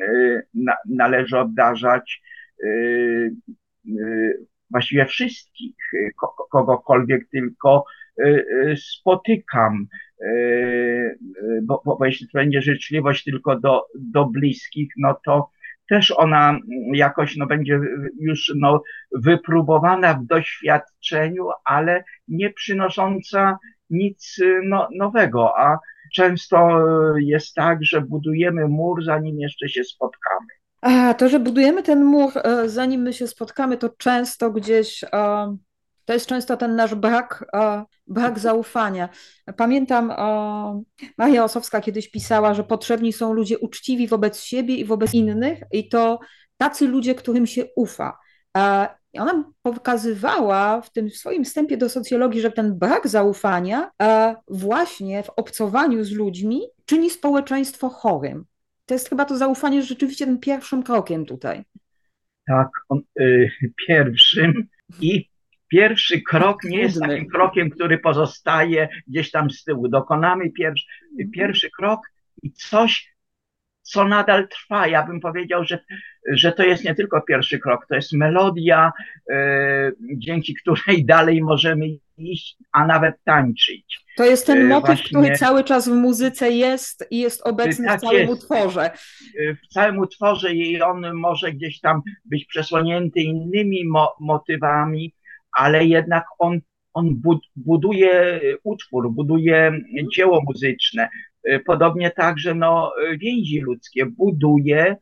y, 0.03 0.47
należy 0.89 1.39
obdarzać 1.39 2.23
właściwie 4.71 5.07
wszystkich, 5.07 5.77
kogokolwiek 6.51 7.29
tylko 7.29 7.85
spotykam. 8.77 9.87
Bo, 11.63 11.83
bo, 11.85 11.97
bo 11.97 12.07
jeśli 12.07 12.27
to 12.27 12.39
będzie 12.39 12.63
życzliwość 12.63 13.25
tylko 13.25 13.61
do, 13.61 13.87
do 13.95 14.27
bliskich, 14.27 14.89
no 14.97 15.17
to 15.25 15.51
też 15.89 16.11
ona 16.11 16.59
jakoś 16.93 17.37
no, 17.37 17.47
będzie 17.47 17.81
już 18.21 18.53
no, 18.57 18.83
wypróbowana 19.13 20.15
w 20.15 20.27
doświadczeniu, 20.27 21.49
ale 21.65 22.05
nie 22.29 22.51
przynosząca 22.51 23.59
nic 23.91 24.41
no, 24.65 24.89
nowego, 24.97 25.59
a 25.59 25.79
często 26.15 26.79
jest 27.19 27.55
tak, 27.55 27.79
że 27.85 28.01
budujemy 28.01 28.69
mur, 28.69 29.05
zanim 29.05 29.41
jeszcze 29.41 29.69
się 29.69 29.85
spotkamy. 29.85 30.47
A 30.81 31.15
to, 31.15 31.29
że 31.29 31.41
budujemy 31.41 31.83
ten 31.83 32.05
mur, 32.05 32.31
e, 32.45 32.69
zanim 32.69 33.03
my 33.03 33.13
się 33.13 33.27
spotkamy, 33.27 33.77
to 33.77 33.89
często 33.89 34.51
gdzieś 34.51 35.05
to 36.05 36.13
jest 36.13 36.27
często 36.27 36.57
ten 36.57 36.77
nasz 36.77 36.95
brak, 36.95 37.45
brak 38.07 38.39
zaufania. 38.39 39.09
Pamiętam, 39.57 40.13
Maria 41.19 41.45
Osowska 41.45 41.81
kiedyś 41.81 42.11
pisała, 42.11 42.55
że 42.55 42.65
potrzebni 42.65 43.13
są 43.13 43.33
ludzie 43.33 43.59
uczciwi 43.59 44.09
wobec 44.09 44.41
siebie 44.41 44.77
i 44.77 44.85
wobec 44.85 45.15
innych, 45.15 45.59
i 45.73 45.89
to 45.89 46.21
tacy 46.57 46.89
ludzie, 46.89 47.15
którym 47.15 47.47
się 47.47 47.65
ufa. 47.77 48.19
I 49.13 49.19
ona 49.19 49.45
pokazywała 49.63 50.81
w 50.81 50.93
tym 50.93 51.11
swoim 51.11 51.45
wstępie 51.45 51.77
do 51.77 51.89
socjologii, 51.89 52.41
że 52.41 52.53
ten 52.53 52.79
brak 52.79 53.09
zaufania 53.09 53.91
właśnie 54.49 55.23
w 55.23 55.31
obcowaniu 55.31 56.05
z 56.05 56.13
ludźmi 56.13 56.63
czyni 56.85 57.11
społeczeństwo 57.11 57.89
chorym. 57.89 58.45
To 58.87 58.95
jest 58.95 59.09
chyba 59.09 59.25
to 59.25 59.37
zaufanie 59.37 59.83
rzeczywiście 59.83 60.27
tym 60.27 60.39
pierwszym 60.39 60.83
krokiem 60.83 61.27
tutaj. 61.27 61.65
Tak, 62.47 62.69
on, 62.89 63.01
y, 63.21 63.51
pierwszym 63.87 64.69
i 65.01 65.29
Pierwszy 65.75 66.21
krok 66.21 66.65
nie 66.65 66.79
jest 66.79 67.01
takim 67.01 67.27
krokiem, 67.27 67.71
który 67.71 67.99
pozostaje 67.99 68.89
gdzieś 69.09 69.31
tam 69.31 69.51
z 69.51 69.65
tyłu. 69.65 69.89
Dokonamy 69.89 70.51
pierwszy, 70.51 70.87
pierwszy 71.33 71.71
krok 71.71 72.01
i 72.43 72.53
coś, 72.53 73.15
co 73.83 74.05
nadal 74.05 74.49
trwa. 74.49 74.87
Ja 74.87 75.07
bym 75.07 75.21
powiedział, 75.21 75.65
że, 75.65 75.79
że 76.33 76.53
to 76.53 76.63
jest 76.63 76.85
nie 76.85 76.95
tylko 76.95 77.21
pierwszy 77.23 77.59
krok, 77.59 77.87
to 77.89 77.95
jest 77.95 78.13
melodia, 78.13 78.93
yy, 79.29 79.37
dzięki 80.17 80.55
której 80.55 81.05
dalej 81.15 81.43
możemy 81.43 81.87
iść, 82.19 82.57
a 82.73 82.87
nawet 82.87 83.15
tańczyć. 83.25 84.05
To 84.17 84.25
jest 84.25 84.47
ten 84.47 84.61
e, 84.61 84.65
motyw, 84.65 84.87
Właśnie, 84.87 85.21
który 85.21 85.37
cały 85.37 85.65
czas 85.65 85.89
w 85.89 85.93
muzyce 85.93 86.51
jest 86.51 87.07
i 87.11 87.19
jest 87.19 87.47
obecny 87.47 87.87
tak 87.87 87.99
w 87.99 88.03
całym 88.03 88.19
jest. 88.19 88.33
utworze. 88.33 88.91
E, 89.41 89.55
w 89.55 89.69
całym 89.69 89.99
utworze 89.99 90.53
i 90.53 90.83
on 90.83 91.15
może 91.15 91.53
gdzieś 91.53 91.81
tam 91.81 92.03
być 92.25 92.45
przesłonięty 92.45 93.21
innymi 93.21 93.85
mo 93.87 94.17
motywami, 94.21 95.15
ale 95.57 95.85
jednak 95.85 96.25
on, 96.39 96.61
on 96.93 97.23
buduje 97.57 98.41
utwór, 98.63 99.13
buduje 99.13 99.73
dzieło 100.15 100.43
muzyczne. 100.47 101.09
Podobnie 101.67 102.11
także 102.11 102.55
no, 102.55 102.93
więzi 103.19 103.61
ludzkie, 103.61 104.07
buduje 104.07 104.97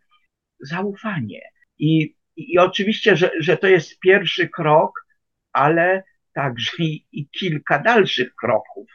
zaufanie. 0.61 1.41
I, 1.79 2.15
i 2.37 2.59
oczywiście, 2.59 3.17
że, 3.17 3.31
że 3.41 3.57
to 3.57 3.67
jest 3.67 3.99
pierwszy 3.99 4.49
krok, 4.49 5.07
ale 5.53 6.03
także 6.35 6.71
i, 6.79 7.07
i 7.13 7.29
kilka 7.29 7.79
dalszych 7.79 8.35
kroków. 8.35 8.89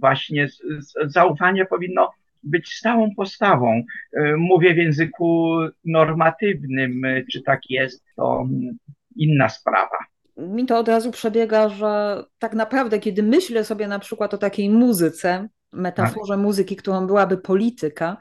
Właśnie 0.00 0.48
zaufanie 1.06 1.66
powinno 1.66 2.10
być 2.42 2.68
stałą 2.68 3.14
postawą. 3.14 3.82
Mówię 4.36 4.74
w 4.74 4.76
języku 4.76 5.58
normatywnym, 5.84 7.02
czy 7.32 7.42
tak 7.42 7.60
jest, 7.70 8.04
to 8.16 8.48
inna 9.16 9.48
sprawa. 9.48 9.96
Mi 10.36 10.66
to 10.66 10.78
od 10.78 10.88
razu 10.88 11.10
przebiega, 11.10 11.68
że 11.68 12.24
tak 12.38 12.54
naprawdę, 12.54 12.98
kiedy 12.98 13.22
myślę 13.22 13.64
sobie 13.64 13.88
na 13.88 13.98
przykład 13.98 14.34
o 14.34 14.38
takiej 14.38 14.70
muzyce, 14.70 15.48
metaforze 15.72 16.36
muzyki, 16.36 16.76
którą 16.76 17.06
byłaby 17.06 17.38
polityka, 17.38 18.16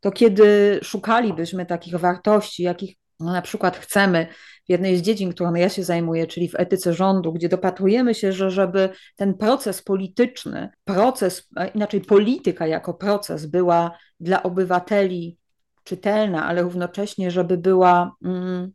to 0.00 0.10
kiedy 0.10 0.78
szukalibyśmy 0.82 1.66
takich 1.66 1.96
wartości, 1.96 2.62
jakich 2.62 2.96
na 3.20 3.42
przykład 3.42 3.76
chcemy 3.76 4.26
w 4.66 4.70
jednej 4.70 4.96
z 4.96 5.02
dziedzin, 5.02 5.32
którą 5.32 5.54
ja 5.54 5.68
się 5.68 5.84
zajmuję, 5.84 6.26
czyli 6.26 6.48
w 6.48 6.54
etyce 6.54 6.94
rządu, 6.94 7.32
gdzie 7.32 7.48
dopatrujemy 7.48 8.14
się, 8.14 8.32
że 8.32 8.50
żeby 8.50 8.88
ten 9.16 9.34
proces 9.34 9.82
polityczny, 9.82 10.68
proces, 10.84 11.48
inaczej 11.74 12.00
polityka 12.00 12.66
jako 12.66 12.94
proces 12.94 13.46
była 13.46 13.98
dla 14.20 14.42
obywateli 14.42 15.38
czytelna, 15.84 16.46
ale 16.46 16.62
równocześnie, 16.62 17.30
żeby 17.30 17.58
była 17.58 18.12
mm, 18.24 18.72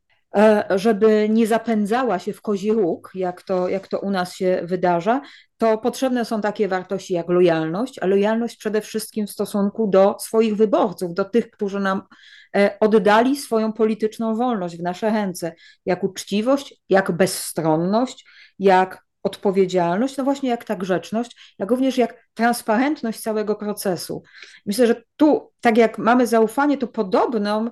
żeby 0.75 1.29
nie 1.29 1.47
zapędzała 1.47 2.19
się 2.19 2.33
w 2.33 2.41
kozi 2.41 2.71
róg, 2.71 3.11
jak 3.15 3.41
to, 3.41 3.69
jak 3.69 3.87
to 3.87 3.99
u 3.99 4.09
nas 4.09 4.35
się 4.35 4.61
wydarza, 4.63 5.21
to 5.57 5.77
potrzebne 5.77 6.25
są 6.25 6.41
takie 6.41 6.67
wartości 6.67 7.13
jak 7.13 7.29
lojalność, 7.29 7.99
a 7.99 8.05
lojalność 8.05 8.57
przede 8.57 8.81
wszystkim 8.81 9.27
w 9.27 9.31
stosunku 9.31 9.87
do 9.87 10.15
swoich 10.19 10.55
wyborców, 10.55 11.13
do 11.13 11.25
tych, 11.25 11.51
którzy 11.51 11.79
nam 11.79 12.01
e, 12.55 12.77
oddali 12.79 13.35
swoją 13.35 13.73
polityczną 13.73 14.35
wolność 14.35 14.77
w 14.77 14.83
nasze 14.83 15.11
ręce, 15.11 15.53
jak 15.85 16.03
uczciwość, 16.03 16.81
jak 16.89 17.11
bezstronność, 17.11 18.25
jak 18.59 19.03
odpowiedzialność, 19.23 20.17
no 20.17 20.23
właśnie 20.23 20.49
jak 20.49 20.63
ta 20.63 20.75
grzeczność, 20.75 21.55
jak 21.59 21.71
również 21.71 21.97
jak 21.97 22.27
transparentność 22.33 23.19
całego 23.19 23.55
procesu. 23.55 24.23
Myślę, 24.65 24.87
że 24.87 25.03
tu, 25.17 25.51
tak 25.61 25.77
jak 25.77 25.97
mamy 25.97 26.27
zaufanie, 26.27 26.77
to 26.77 26.87
podobną 26.87 27.65
e, 27.65 27.71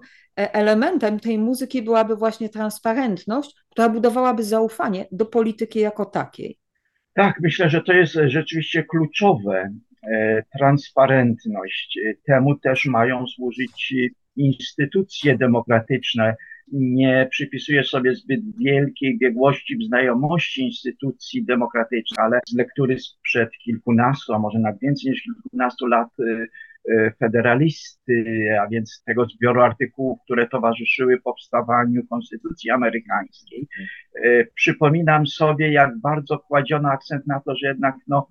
elementem 0.54 1.20
tej 1.20 1.40
muzyki 1.40 1.82
byłaby 1.82 2.16
właśnie 2.16 2.50
transparentność, 2.50 3.56
która 3.70 3.90
budowałaby 3.90 4.44
zaufanie 4.44 5.06
do 5.12 5.26
polityki 5.26 5.80
jako 5.80 6.06
takiej. 6.06 6.58
Tak, 7.14 7.36
myślę, 7.42 7.70
że 7.70 7.82
to 7.82 7.94
jest 7.94 8.14
rzeczywiście 8.14 8.84
kluczowe. 8.84 9.74
E, 10.04 10.44
transparentność. 10.58 12.00
Temu 12.26 12.56
też 12.56 12.86
mają 12.86 13.28
służyć 13.28 13.94
instytucje 14.36 15.38
demokratyczne, 15.38 16.36
nie 16.72 17.28
przypisuje 17.32 17.84
sobie 17.84 18.16
zbyt 18.16 18.42
wielkiej 18.60 19.18
biegłości 19.18 19.78
w 19.78 19.84
znajomości 19.84 20.62
instytucji 20.62 21.46
demokratycznych, 21.46 22.20
ale 22.20 22.40
z 22.48 22.56
lektury 22.56 23.00
sprzed 23.00 23.50
kilkunastu, 23.52 24.34
a 24.34 24.40
może 24.40 24.60
nawet 24.60 24.82
więcej 24.82 25.12
niż 25.12 25.22
kilkunastu 25.22 25.88
lat 25.88 26.10
y, 26.20 26.48
y, 26.90 27.14
federalisty, 27.20 28.48
a 28.62 28.68
więc 28.68 29.04
tego 29.06 29.26
zbioru 29.26 29.62
artykułów, 29.62 30.20
które 30.24 30.48
towarzyszyły 30.48 31.22
powstawaniu 31.22 32.02
Konstytucji 32.10 32.72
Amerykańskiej. 32.72 33.68
Y, 34.26 34.48
przypominam 34.56 35.28
sobie, 35.28 35.72
jak 35.72 36.00
bardzo 36.00 36.40
kładziono 36.40 36.90
akcent 36.90 37.28
na 37.28 37.40
to, 37.40 37.56
że 37.56 37.68
jednak 37.68 37.96
no, 38.08 38.28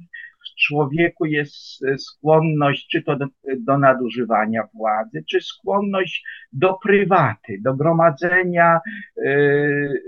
człowieku 0.61 1.27
jest 1.27 1.85
e, 1.85 1.99
skłonność 1.99 2.89
czy 2.89 3.03
to 3.03 3.17
do, 3.17 3.27
do, 3.59 3.79
nadużywania 3.79 4.63
władzy, 4.75 5.25
czy 5.31 5.41
skłonność 5.41 6.25
do 6.53 6.79
prywaty, 6.83 7.59
do 7.61 7.75
gromadzenia 7.75 8.81
y, 9.17 9.23
y, 9.23 9.99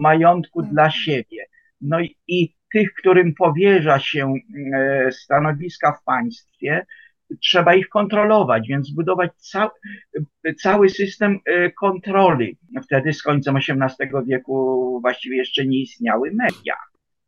majątku 0.00 0.60
mhm. 0.60 0.74
dla 0.74 0.90
siebie. 0.90 1.46
No 1.80 2.00
i, 2.00 2.16
i 2.28 2.54
tych, 2.72 2.94
którym 2.94 3.34
powierza 3.34 3.98
się 3.98 4.34
stanowiska 5.10 5.92
w 5.92 6.04
państwie, 6.04 6.86
trzeba 7.42 7.74
ich 7.74 7.88
kontrolować, 7.88 8.68
więc 8.68 8.86
zbudować 8.86 9.30
ca 9.36 9.70
cały 10.58 10.88
system 10.88 11.38
kontroli. 11.80 12.58
Wtedy 12.82 13.12
z 13.12 13.22
końcem 13.22 13.56
XVIII 13.56 14.10
wieku 14.26 14.98
właściwie 15.00 15.36
jeszcze 15.36 15.66
nie 15.66 15.80
istniały 15.80 16.30
media. 16.30 16.74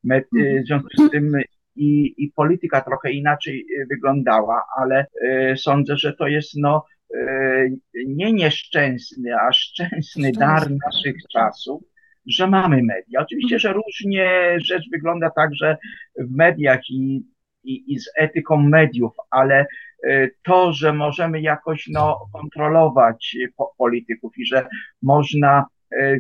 W 0.05 0.67
związku 0.67 0.89
z 0.99 1.11
tym 1.11 1.33
i, 1.77 2.15
i 2.25 2.33
polityka 2.37 2.81
trochę 2.81 3.11
inaczej 3.11 3.67
y, 3.81 3.87
wyglądała, 3.87 4.63
ale 4.77 5.07
y, 5.53 5.57
sądzę, 5.57 5.97
że 5.97 6.13
to 6.13 6.27
jest 6.27 6.53
no, 6.57 6.85
nie 8.07 8.33
nieszczęsny, 8.33 9.35
a 9.41 9.53
szczęsny 9.53 10.33
dar 10.33 10.69
naszych 10.87 11.17
czasów, 11.33 11.83
że 12.27 12.47
mamy 12.47 12.83
media. 12.83 13.21
Oczywiście, 13.21 13.59
że 13.59 13.73
różnie 13.73 14.57
rzecz 14.61 14.85
wygląda 14.93 15.31
także 15.31 15.77
w 16.19 16.37
mediach 16.37 16.81
i, 16.91 17.23
i, 17.65 17.93
i 17.93 17.99
z 17.99 18.11
etyką 18.17 18.57
mediów, 18.57 19.13
ale 19.31 19.67
to, 20.43 20.73
że 20.73 20.93
możemy 20.93 21.41
jakoś 21.41 21.89
no, 21.93 22.19
kontrolować 22.33 23.37
polityków 23.79 24.39
i 24.39 24.47
że 24.47 24.67
można 25.03 25.67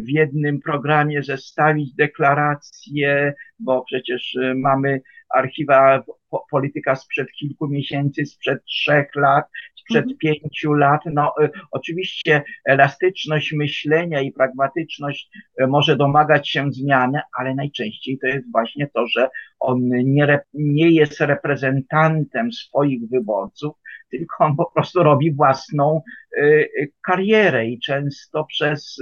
w 0.02 0.08
jednym 0.08 0.60
programie 0.60 1.22
zestawić 1.22 1.94
deklaracje, 1.94 3.34
bo 3.58 3.84
przecież 3.84 4.36
mamy 4.56 5.00
archiwa 5.34 6.04
polityka 6.50 6.96
sprzed 6.96 7.32
kilku 7.32 7.68
miesięcy, 7.68 8.26
sprzed 8.26 8.64
trzech 8.64 9.14
lat, 9.14 9.44
sprzed 9.76 10.04
mhm. 10.04 10.18
pięciu 10.18 10.72
lat. 10.72 11.00
No, 11.12 11.32
e, 11.42 11.50
oczywiście 11.70 12.42
elastyczność 12.64 13.52
myślenia 13.52 14.20
i 14.20 14.32
pragmatyczność 14.32 15.30
może 15.68 15.96
domagać 15.96 16.50
się 16.50 16.72
zmiany, 16.72 17.20
ale 17.38 17.54
najczęściej 17.54 18.18
to 18.18 18.26
jest 18.26 18.52
właśnie 18.52 18.88
to, 18.94 19.06
że 19.06 19.28
on 19.60 19.88
nie, 19.88 20.40
nie 20.54 20.90
jest 20.90 21.20
reprezentantem 21.20 22.52
swoich 22.52 23.08
wyborców, 23.08 23.76
tylko 24.10 24.44
on 24.44 24.56
po 24.56 24.70
prostu 24.74 25.02
robi 25.02 25.34
własną 25.34 26.02
y, 26.38 26.68
karierę 27.02 27.66
i 27.66 27.80
często 27.80 28.44
przez 28.44 28.96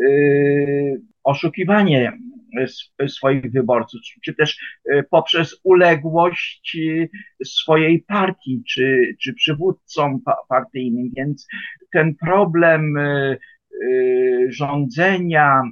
y, 0.00 1.00
oszukiwanie 1.24 2.12
swoich 3.06 3.52
wyborców, 3.52 4.00
czy 4.24 4.34
też 4.34 4.58
y, 4.92 5.04
poprzez 5.10 5.60
uległość 5.64 6.78
swojej 7.44 8.02
partii, 8.02 8.62
czy, 8.68 9.16
czy 9.22 9.34
przywódcom 9.34 10.20
partyjnym. 10.48 11.10
Więc 11.16 11.48
ten 11.92 12.14
problem 12.14 12.98
rządzenia, 14.48 15.62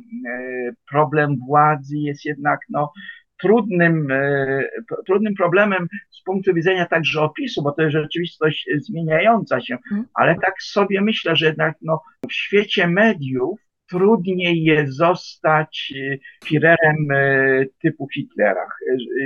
problem 0.90 1.36
władzy 1.46 1.98
jest 1.98 2.24
jednak 2.24 2.60
no, 2.70 2.92
trudnym, 3.40 4.10
e, 4.10 4.62
trudnym 5.06 5.34
problemem 5.34 5.88
z 6.10 6.22
punktu 6.22 6.54
widzenia 6.54 6.86
także 6.86 7.20
opisu, 7.20 7.62
bo 7.62 7.72
to 7.72 7.82
jest 7.82 7.92
rzeczywistość 7.92 8.68
zmieniająca 8.76 9.60
się, 9.60 9.74
mhm. 9.74 10.04
ale 10.14 10.34
tak 10.34 10.62
sobie 10.62 11.00
myślę, 11.00 11.36
że 11.36 11.46
jednak 11.46 11.76
no, 11.82 12.00
w 12.28 12.32
świecie 12.32 12.86
mediów 12.88 13.60
trudniej 13.90 14.62
jest 14.62 14.96
zostać 14.96 15.92
e, 15.96 16.18
Führerem 16.46 17.12
e, 17.12 17.66
typu 17.82 18.08
Hitlera. 18.14 18.66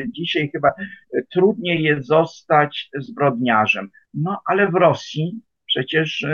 Dzisiaj 0.09 0.51
chyba 0.53 0.73
trudniej 1.33 1.83
jest 1.83 2.07
zostać 2.07 2.91
zbrodniarzem. 2.99 3.91
No 4.15 4.41
ale 4.47 4.69
w 4.69 4.75
Rosji 4.75 5.41
przecież 5.67 6.27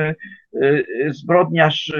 zbrodniarz 1.10 1.92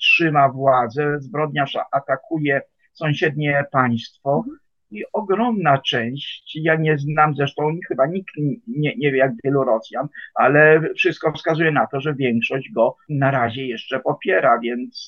trzyma 0.00 0.48
władzę, 0.48 1.20
zbrodniarz 1.20 1.76
atakuje 1.92 2.60
sąsiednie 2.92 3.64
państwo, 3.72 4.44
i 4.90 5.04
ogromna 5.12 5.78
część, 5.78 6.52
ja 6.54 6.76
nie 6.76 6.98
znam 6.98 7.34
zresztą, 7.34 7.78
chyba 7.88 8.06
nikt 8.06 8.34
nie, 8.66 8.96
nie 8.96 9.12
wie 9.12 9.18
jak 9.18 9.32
wielu 9.44 9.64
Rosjan, 9.64 10.08
ale 10.34 10.80
wszystko 10.94 11.32
wskazuje 11.32 11.72
na 11.72 11.86
to, 11.86 12.00
że 12.00 12.14
większość 12.14 12.72
go 12.72 12.96
na 13.08 13.30
razie 13.30 13.66
jeszcze 13.66 14.00
popiera, 14.00 14.58
więc 14.58 15.06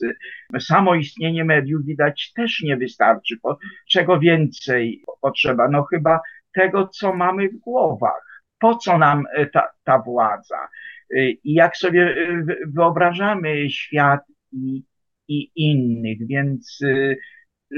y, 0.56 0.60
samo 0.60 0.94
istnienie 0.94 1.44
mediów 1.44 1.84
widać 1.84 2.32
też 2.32 2.62
nie 2.62 2.76
wystarczy. 2.76 3.36
Czego 3.90 4.18
więcej 4.18 5.02
potrzeba? 5.20 5.68
No 5.68 5.82
chyba 5.82 6.20
tego, 6.54 6.88
co 6.88 7.14
mamy 7.14 7.48
w 7.48 7.56
głowach. 7.56 8.44
Po 8.58 8.76
co 8.76 8.98
nam 8.98 9.24
y, 9.38 9.46
ta, 9.46 9.68
ta 9.84 9.98
władza? 9.98 10.68
Y, 11.14 11.30
I 11.44 11.54
jak 11.54 11.76
sobie 11.76 12.14
wyobrażamy 12.66 13.70
świat 13.70 14.20
i, 14.52 14.82
i 15.28 15.50
innych, 15.56 16.26
więc 16.26 16.80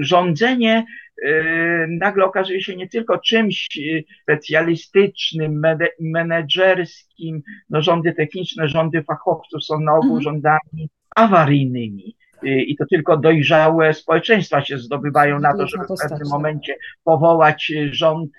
rządzenie 0.01 0.85
y, 1.25 1.87
nagle 2.01 2.25
okazuje 2.25 2.63
się 2.63 2.77
nie 2.77 2.89
tylko 2.89 3.19
czymś 3.19 3.69
y, 3.77 4.05
specjalistycznym, 4.23 5.63
menedżerskim, 6.01 7.43
no 7.71 7.83
rządy 7.83 8.13
techniczne, 8.13 8.69
rządy 8.69 9.03
fachowców 9.03 9.65
są 9.65 9.81
na 9.81 9.93
ogół 9.93 10.17
mhm. 10.17 10.23
rządami 10.23 10.89
awaryjnymi. 11.17 12.17
Y, 12.45 12.63
I 12.63 12.77
to 12.77 12.85
tylko 12.87 13.17
dojrzałe 13.17 13.95
społeczeństwa 13.95 14.65
się 14.65 14.79
zdobywają 14.79 15.41
na 15.41 15.57
to, 15.57 15.67
żeby 15.67 15.85
w 15.85 16.09
pewnym 16.09 16.29
momencie 16.31 16.77
powołać 17.05 17.73
rząd 17.91 18.31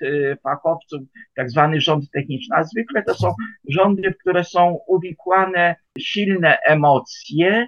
fachowców, 0.44 1.02
tak 1.36 1.50
zwany 1.50 1.82
rząd 1.82 2.12
techniczny. 2.12 2.56
A 2.56 2.64
zwykle 2.64 3.04
to 3.04 3.14
są 3.14 3.34
rządy, 3.70 4.12
w 4.12 4.18
które 4.18 4.44
są 4.44 4.78
uwikłane 4.88 5.76
silne 6.00 6.58
emocje 6.66 7.68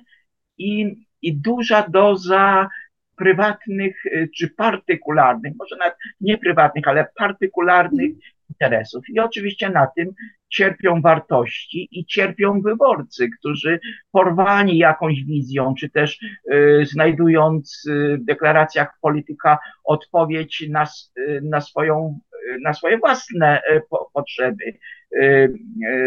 i, 0.57 0.95
i 1.21 1.37
duża 1.37 1.89
doza 1.89 2.69
prywatnych 3.17 4.05
y, 4.05 4.29
czy 4.37 4.49
partykularnych, 4.49 5.53
może 5.59 5.75
nawet 5.77 5.95
nie 6.21 6.37
prywatnych, 6.37 6.87
ale 6.87 7.07
partykularnych 7.17 8.11
interesów. 8.49 9.03
I 9.09 9.19
oczywiście 9.19 9.69
na 9.69 9.87
tym 9.87 10.13
cierpią 10.49 11.01
wartości 11.01 11.87
i 11.91 12.05
cierpią 12.05 12.61
wyborcy, 12.61 13.29
którzy 13.39 13.79
porwani 14.11 14.77
jakąś 14.77 15.23
wizją, 15.23 15.73
czy 15.79 15.89
też 15.89 16.19
y, 16.51 16.85
znajdując 16.85 17.85
y, 17.87 18.17
w 18.17 18.25
deklaracjach 18.25 18.93
polityka 19.01 19.57
odpowiedź 19.83 20.65
na, 20.69 20.85
y, 21.17 21.41
na, 21.43 21.61
swoją, 21.61 22.19
y, 22.55 22.59
na 22.63 22.73
swoje 22.73 22.97
własne 22.97 23.61
y, 23.71 23.81
po, 23.89 24.09
potrzeby, 24.13 24.73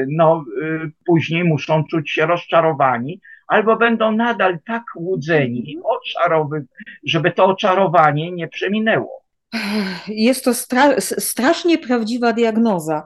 no, 0.09 0.45
później 1.07 1.45
muszą 1.45 1.85
czuć 1.85 2.11
się 2.11 2.27
rozczarowani, 2.27 3.21
albo 3.49 3.77
będą 3.77 4.13
nadal 4.13 4.59
tak 4.67 4.83
łudzeni, 4.97 5.79
oczarowy, 5.85 6.67
żeby 7.05 7.33
to 7.33 7.45
oczarowanie 7.45 8.33
nie 8.33 8.49
przeminęło. 8.49 9.23
Jest 10.09 10.45
to 10.45 10.55
stra 10.55 11.01
strasznie 11.01 11.79
prawdziwa 11.79 12.33
diagnoza. 12.33 13.05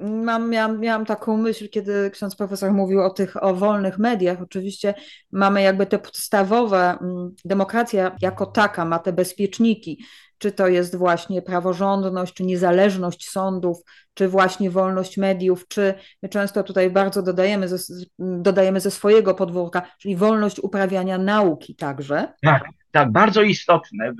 Mam, 0.00 0.50
miałam, 0.50 0.80
miałam 0.80 1.06
taką 1.06 1.36
myśl, 1.36 1.68
kiedy 1.68 2.10
ksiądz 2.10 2.36
profesor 2.36 2.72
mówił 2.72 3.00
o 3.00 3.10
tych 3.10 3.42
o 3.42 3.54
wolnych 3.54 3.98
mediach. 3.98 4.42
Oczywiście 4.42 4.94
mamy 5.32 5.62
jakby 5.62 5.86
te 5.86 5.98
podstawowe, 5.98 6.98
mm, 7.00 7.34
demokracja 7.44 8.16
jako 8.20 8.46
taka 8.46 8.84
ma 8.84 8.98
te 8.98 9.12
bezpieczniki, 9.12 10.04
czy 10.44 10.52
to 10.52 10.68
jest 10.68 10.96
właśnie 10.96 11.42
praworządność, 11.42 12.34
czy 12.34 12.44
niezależność 12.44 13.28
sądów, 13.28 13.78
czy 14.14 14.28
właśnie 14.28 14.70
wolność 14.70 15.16
mediów, 15.16 15.68
czy 15.68 15.94
często 16.30 16.62
tutaj 16.62 16.90
bardzo 16.90 17.22
dodajemy 17.22 17.68
ze, 17.68 18.04
dodajemy 18.18 18.80
ze 18.80 18.90
swojego 18.90 19.34
podwórka, 19.34 19.82
czyli 19.98 20.16
wolność 20.16 20.60
uprawiania 20.60 21.18
nauki 21.18 21.76
także. 21.76 22.32
Tak, 22.42 22.64
tak, 22.90 23.12
bardzo 23.12 23.42
istotne, 23.42 24.12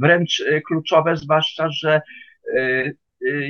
wręcz 0.00 0.40
e, 0.40 0.60
kluczowe, 0.60 1.16
zwłaszcza, 1.16 1.68
że 1.70 2.00
e, 2.56 2.60
e, 2.60 2.92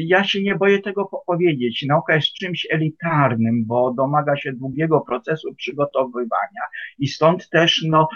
ja 0.01 0.25
się 0.25 0.43
nie 0.43 0.55
boję 0.55 0.83
tego 0.83 1.11
powiedzieć. 1.27 1.85
Nauka 1.89 2.15
jest 2.15 2.33
czymś 2.33 2.67
elitarnym, 2.71 3.65
bo 3.67 3.95
domaga 3.95 4.37
się 4.37 4.53
długiego 4.53 5.01
procesu 5.01 5.55
przygotowywania 5.55 6.63
i 6.99 7.09
stąd 7.09 7.49
też 7.49 7.85
no, 7.89 8.09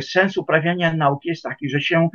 sens 0.00 0.36
uprawiania 0.36 0.94
nauki 0.94 1.28
jest 1.28 1.42
taki, 1.42 1.68
że 1.70 1.80
się 1.80 2.08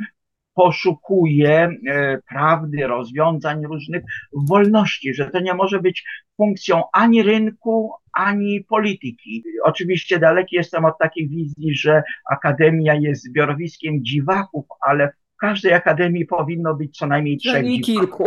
poszukuje 0.54 1.68
e, 1.88 2.18
prawdy, 2.28 2.86
rozwiązań 2.86 3.66
różnych 3.66 4.02
wolności, 4.48 5.14
że 5.14 5.30
to 5.30 5.40
nie 5.40 5.54
może 5.54 5.80
być 5.80 6.04
funkcją 6.36 6.82
ani 6.92 7.22
rynku, 7.22 7.92
ani 8.12 8.64
polityki. 8.68 9.44
Oczywiście 9.64 10.18
daleki 10.18 10.56
jestem 10.56 10.84
od 10.84 10.98
takiej 10.98 11.28
wizji, 11.28 11.74
że 11.76 12.02
akademia 12.30 12.94
jest 12.94 13.24
zbiorowiskiem 13.24 14.04
dziwaków, 14.04 14.64
ale 14.86 15.08
w 15.08 15.36
każdej 15.36 15.72
akademii 15.72 16.26
powinno 16.26 16.74
być 16.74 16.96
co 16.98 17.06
najmniej 17.06 17.38
trzech 17.38 17.52
Przynajmniej 17.52 17.80
kilku. 17.80 18.24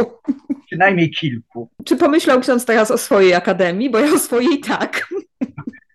Przynajmniej 0.65 1.11
kilku. 1.11 1.69
Czy 1.85 1.95
pomyślał 1.95 2.39
ksiądz 2.39 2.65
teraz 2.65 2.91
o 2.91 2.97
swojej 2.97 3.33
akademii? 3.33 3.89
Bo 3.89 3.99
ja 3.99 4.13
o 4.13 4.19
swojej 4.19 4.59
tak. 4.59 5.07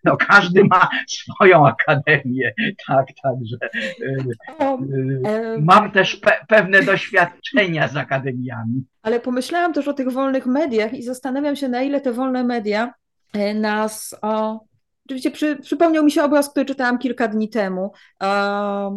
No, 0.04 0.16
każdy 0.16 0.64
ma 0.64 0.88
swoją 1.08 1.66
akademię, 1.66 2.52
tak, 2.86 3.06
także 3.22 3.56
yy, 4.00 5.60
mam 5.60 5.90
też 5.90 6.16
pe 6.16 6.32
pewne 6.48 6.82
doświadczenia 6.82 7.88
z 7.88 7.96
akademiami. 7.96 8.84
Ale 9.02 9.20
pomyślałam 9.20 9.72
też 9.72 9.88
o 9.88 9.92
tych 9.92 10.12
wolnych 10.12 10.46
mediach 10.46 10.94
i 10.94 11.02
zastanawiam 11.02 11.56
się, 11.56 11.68
na 11.68 11.82
ile 11.82 12.00
te 12.00 12.12
wolne 12.12 12.44
media 12.44 12.94
e, 13.32 13.54
nas 13.54 14.16
o, 14.22 14.60
Oczywiście 15.06 15.30
przy, 15.30 15.56
przypomniał 15.56 16.04
mi 16.04 16.10
się 16.10 16.22
obraz, 16.22 16.50
który 16.50 16.66
czytałam 16.66 16.98
kilka 16.98 17.28
dni 17.28 17.48
temu. 17.48 17.92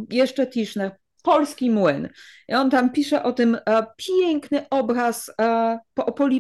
jeszcze 0.10 0.48
Tischner, 0.48 0.92
Polski 1.26 1.72
Młyn. 1.72 2.10
I 2.48 2.54
on 2.54 2.70
tam 2.70 2.90
pisze 2.90 3.24
o 3.24 3.34
tym 3.34 3.58
e, 3.66 3.86
piękny 3.98 4.70
obraz 4.70 5.32
e, 5.42 5.80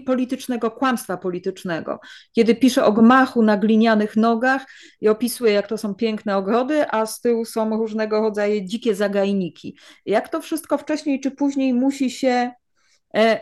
politycznego, 0.06 0.71
kłamstwa 0.71 1.17
politycznego, 1.17 2.00
kiedy 2.32 2.56
pisze 2.56 2.86
o 2.86 2.91
gmachu 2.91 3.43
na 3.43 3.58
glinianych 3.58 4.15
nogach 4.15 4.65
i 5.02 5.10
opisuje, 5.10 5.54
jak 5.54 5.67
to 5.67 5.78
są 5.78 5.95
piękne 5.95 6.38
ogrody, 6.38 6.86
a 6.91 7.06
z 7.06 7.21
tyłu 7.21 7.45
są 7.45 7.78
różnego 7.78 8.21
rodzaju 8.21 8.62
dzikie 8.63 8.95
zagajniki. 8.95 9.78
Jak 10.06 10.30
to 10.30 10.41
wszystko 10.41 10.78
wcześniej 10.78 11.19
czy 11.19 11.32
później 11.32 11.74
musi 11.74 12.12
się 12.12 12.52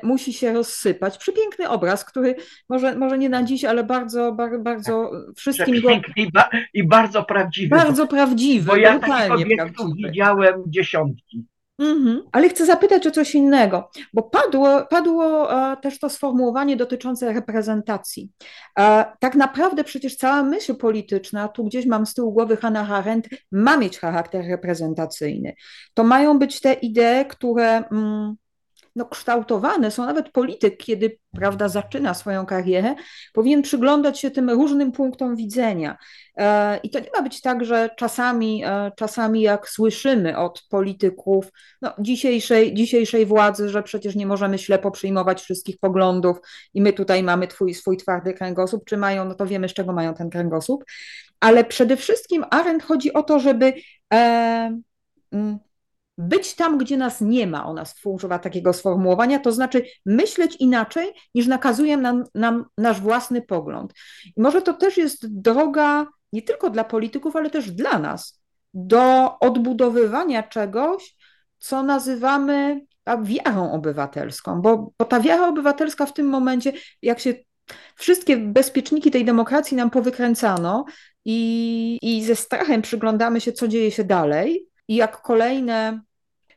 musi 0.03 0.33
się 0.33 0.53
rozsypać. 0.53 1.17
Przepiękny 1.17 1.69
obraz, 1.69 2.05
który 2.05 2.35
może, 2.69 2.95
może 2.95 3.17
nie 3.17 3.29
na 3.29 3.43
dziś, 3.43 3.65
ale 3.65 3.83
bardzo, 3.83 4.31
bardzo, 4.31 4.59
bardzo 4.59 5.11
wszystkim 5.35 5.81
go... 5.81 5.89
I, 6.15 6.31
ba 6.31 6.49
i, 6.73 6.87
bardzo 6.87 7.23
prawdziwy. 7.23 7.69
Bardzo 7.69 8.07
prawdziwy, 8.07 8.67
bo 8.67 8.75
ja 8.75 8.99
takich 8.99 9.31
obiektów 9.31 9.87
widziałem 9.95 10.63
dziesiątki. 10.67 11.45
Mhm. 11.79 12.23
Ale 12.31 12.49
chcę 12.49 12.65
zapytać 12.65 13.07
o 13.07 13.11
coś 13.11 13.35
innego, 13.35 13.89
bo 14.13 14.23
padło, 14.23 14.85
padło 14.89 15.53
e, 15.53 15.77
też 15.77 15.99
to 15.99 16.09
sformułowanie 16.09 16.77
dotyczące 16.77 17.33
reprezentacji. 17.33 18.31
E, 18.79 19.05
tak 19.19 19.35
naprawdę 19.35 19.83
przecież 19.83 20.15
cała 20.15 20.43
myśl 20.43 20.75
polityczna, 20.75 21.47
tu 21.47 21.63
gdzieś 21.63 21.85
mam 21.85 22.05
z 22.05 22.13
tyłu 22.13 22.33
głowy 22.33 22.57
Hannah 22.57 22.91
Arendt, 22.91 23.29
ma 23.51 23.77
mieć 23.77 23.99
charakter 23.99 24.45
reprezentacyjny. 24.45 25.53
To 25.93 26.03
mają 26.03 26.39
być 26.39 26.61
te 26.61 26.73
idee, 26.73 27.25
które 27.29 27.83
mm, 27.91 28.35
no, 28.95 29.05
kształtowane 29.05 29.91
są, 29.91 30.05
nawet 30.05 30.31
polityk, 30.31 30.77
kiedy 30.77 31.17
prawda, 31.31 31.69
zaczyna 31.69 32.13
swoją 32.13 32.45
karierę, 32.45 32.95
powinien 33.33 33.61
przyglądać 33.61 34.19
się 34.19 34.31
tym 34.31 34.49
różnym 34.49 34.91
punktom 34.91 35.35
widzenia. 35.35 35.97
E, 36.37 36.77
I 36.77 36.89
to 36.89 36.99
nie 36.99 37.09
ma 37.15 37.21
być 37.21 37.41
tak, 37.41 37.65
że 37.65 37.89
czasami, 37.97 38.63
e, 38.65 38.91
czasami 38.97 39.41
jak 39.41 39.69
słyszymy 39.69 40.37
od 40.37 40.63
polityków 40.69 41.45
no, 41.81 41.93
dzisiejszej, 41.99 42.73
dzisiejszej 42.73 43.25
władzy, 43.25 43.69
że 43.69 43.83
przecież 43.83 44.15
nie 44.15 44.25
możemy 44.25 44.57
ślepo 44.57 44.91
przyjmować 44.91 45.41
wszystkich 45.41 45.77
poglądów 45.79 46.37
i 46.73 46.81
my 46.81 46.93
tutaj 46.93 47.23
mamy 47.23 47.47
twój, 47.47 47.73
swój 47.73 47.97
twardy 47.97 48.33
kręgosłup, 48.33 48.85
czy 48.85 48.97
mają, 48.97 49.25
no 49.25 49.35
to 49.35 49.45
wiemy 49.45 49.69
z 49.69 49.73
czego 49.73 49.93
mają 49.93 50.13
ten 50.13 50.29
kręgosłup, 50.29 50.83
ale 51.39 51.63
przede 51.63 51.97
wszystkim 51.97 52.45
Arendt 52.51 52.85
chodzi 52.85 53.13
o 53.13 53.23
to, 53.23 53.39
żeby 53.39 53.73
e, 54.13 54.79
mm, 55.31 55.59
być 56.17 56.55
tam, 56.55 56.77
gdzie 56.77 56.97
nas 56.97 57.21
nie 57.21 57.47
ma, 57.47 57.65
ona 57.65 57.83
używa 58.05 58.39
takiego 58.39 58.73
sformułowania, 58.73 59.39
to 59.39 59.51
znaczy 59.51 59.85
myśleć 60.05 60.55
inaczej, 60.59 61.13
niż 61.35 61.47
nakazuje 61.47 61.97
nam, 61.97 62.23
nam 62.35 62.65
nasz 62.77 63.01
własny 63.01 63.41
pogląd. 63.41 63.93
I 64.37 64.41
może 64.41 64.61
to 64.61 64.73
też 64.73 64.97
jest 64.97 65.41
droga 65.41 66.07
nie 66.33 66.41
tylko 66.41 66.69
dla 66.69 66.83
polityków, 66.83 67.35
ale 67.35 67.49
też 67.49 67.71
dla 67.71 67.99
nas, 67.99 68.43
do 68.73 69.39
odbudowywania 69.39 70.43
czegoś, 70.43 71.15
co 71.57 71.83
nazywamy 71.83 72.81
wiarą 73.23 73.71
obywatelską, 73.71 74.61
bo, 74.61 74.93
bo 74.99 75.05
ta 75.05 75.19
wiara 75.19 75.47
obywatelska 75.47 76.05
w 76.05 76.13
tym 76.13 76.27
momencie, 76.27 76.73
jak 77.01 77.19
się 77.19 77.33
wszystkie 77.95 78.37
bezpieczniki 78.37 79.11
tej 79.11 79.25
demokracji 79.25 79.77
nam 79.77 79.89
powykręcano 79.89 80.85
i, 81.25 81.99
i 82.01 82.23
ze 82.23 82.35
strachem 82.35 82.81
przyglądamy 82.81 83.41
się, 83.41 83.51
co 83.51 83.67
dzieje 83.67 83.91
się 83.91 84.03
dalej, 84.03 84.67
i 84.87 84.95
jak 84.95 85.21
kolejne, 85.21 86.01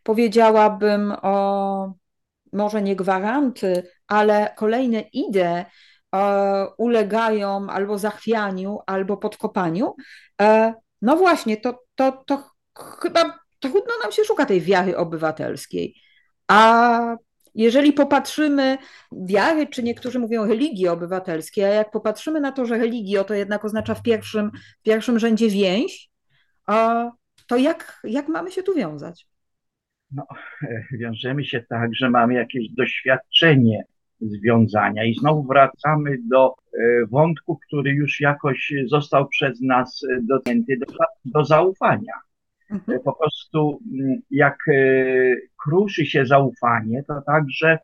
powiedziałabym 0.02 1.14
o 1.22 1.92
może 2.52 2.82
nie 2.82 2.96
gwaranty, 2.96 3.90
ale 4.06 4.54
kolejne 4.56 5.00
idee 5.00 5.64
ulegają 6.78 7.66
albo 7.70 7.98
zachwianiu, 7.98 8.78
albo 8.86 9.16
podkopaniu, 9.16 9.94
e, 10.40 10.74
no 11.02 11.16
właśnie, 11.16 11.56
to, 11.56 11.82
to, 11.94 12.24
to 12.26 12.50
chyba 13.02 13.38
trudno 13.58 13.94
nam 14.02 14.12
się 14.12 14.24
szuka 14.24 14.46
tej 14.46 14.60
wiary 14.60 14.96
obywatelskiej. 14.96 15.94
A 16.48 17.16
jeżeli 17.54 17.92
popatrzymy 17.92 18.78
wiary, 19.12 19.66
czy 19.66 19.82
niektórzy 19.82 20.18
mówią 20.18 20.46
religii 20.46 20.88
obywatelskiej, 20.88 21.64
a 21.64 21.68
jak 21.68 21.90
popatrzymy 21.90 22.40
na 22.40 22.52
to, 22.52 22.66
że 22.66 22.78
religio 22.78 23.24
to 23.24 23.34
jednak 23.34 23.64
oznacza 23.64 23.94
w 23.94 24.02
pierwszym, 24.02 24.50
w 24.80 24.82
pierwszym 24.82 25.18
rzędzie 25.18 25.48
więź, 25.48 26.10
to 27.46 27.56
jak, 27.56 28.00
jak 28.04 28.28
mamy 28.28 28.50
się 28.50 28.62
tu 28.62 28.74
wiązać? 28.74 29.26
No, 30.10 30.26
wiążemy 31.00 31.44
się 31.44 31.64
tak, 31.68 31.90
że 31.94 32.10
mamy 32.10 32.34
jakieś 32.34 32.70
doświadczenie 32.70 33.84
związania 34.20 35.04
i 35.04 35.14
znowu 35.14 35.42
wracamy 35.42 36.16
do 36.30 36.54
e, 36.54 37.06
wątku, 37.06 37.58
który 37.66 37.90
już 37.90 38.20
jakoś 38.20 38.72
został 38.86 39.28
przez 39.28 39.60
nas 39.60 40.00
dotknięty, 40.22 40.76
do, 40.76 40.86
do 41.24 41.44
zaufania. 41.44 42.12
Mhm. 42.70 43.00
Po 43.04 43.12
prostu 43.12 43.78
mm, 43.92 44.20
jak 44.30 44.56
e, 44.68 44.74
kruszy 45.64 46.06
się 46.06 46.26
zaufanie, 46.26 47.02
to 47.08 47.22
także 47.26 47.78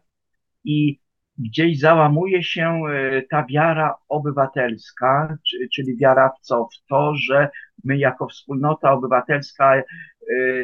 i 0.65 0.99
gdzieś 1.39 1.79
załamuje 1.79 2.43
się 2.43 2.81
e, 2.91 3.23
ta 3.23 3.47
wiara 3.51 3.95
obywatelska, 4.09 5.39
czyli 5.75 5.97
wiara 5.97 6.29
w 6.29 6.41
co? 6.41 6.69
W 6.73 6.87
to, 6.89 7.15
że 7.17 7.49
my 7.85 7.99
jako 7.99 8.29
wspólnota 8.29 8.93
obywatelska 8.93 9.75
e, 9.75 9.83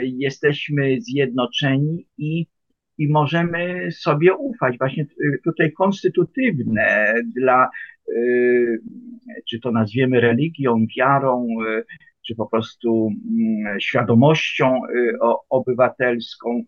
jesteśmy 0.03 1.01
zjednoczeni 1.01 2.07
i, 2.19 2.47
i 2.99 3.09
możemy 3.09 3.91
sobie 3.93 4.35
ufać. 4.35 4.79
Właśnie 4.79 5.07
tutaj 5.45 5.73
konstytutywne 5.73 7.15
dla, 7.37 7.71
e, 8.09 8.21
czy 9.49 9.61
to 9.61 9.73
nazwiemy 9.73 10.21
religią, 10.21 10.87
wiarą, 10.99 11.49
czy 12.27 12.35
po 12.35 12.47
prostu 12.47 13.11
mm, 13.31 13.81
świadomością 13.81 14.81
obywatelską, 15.51 16.63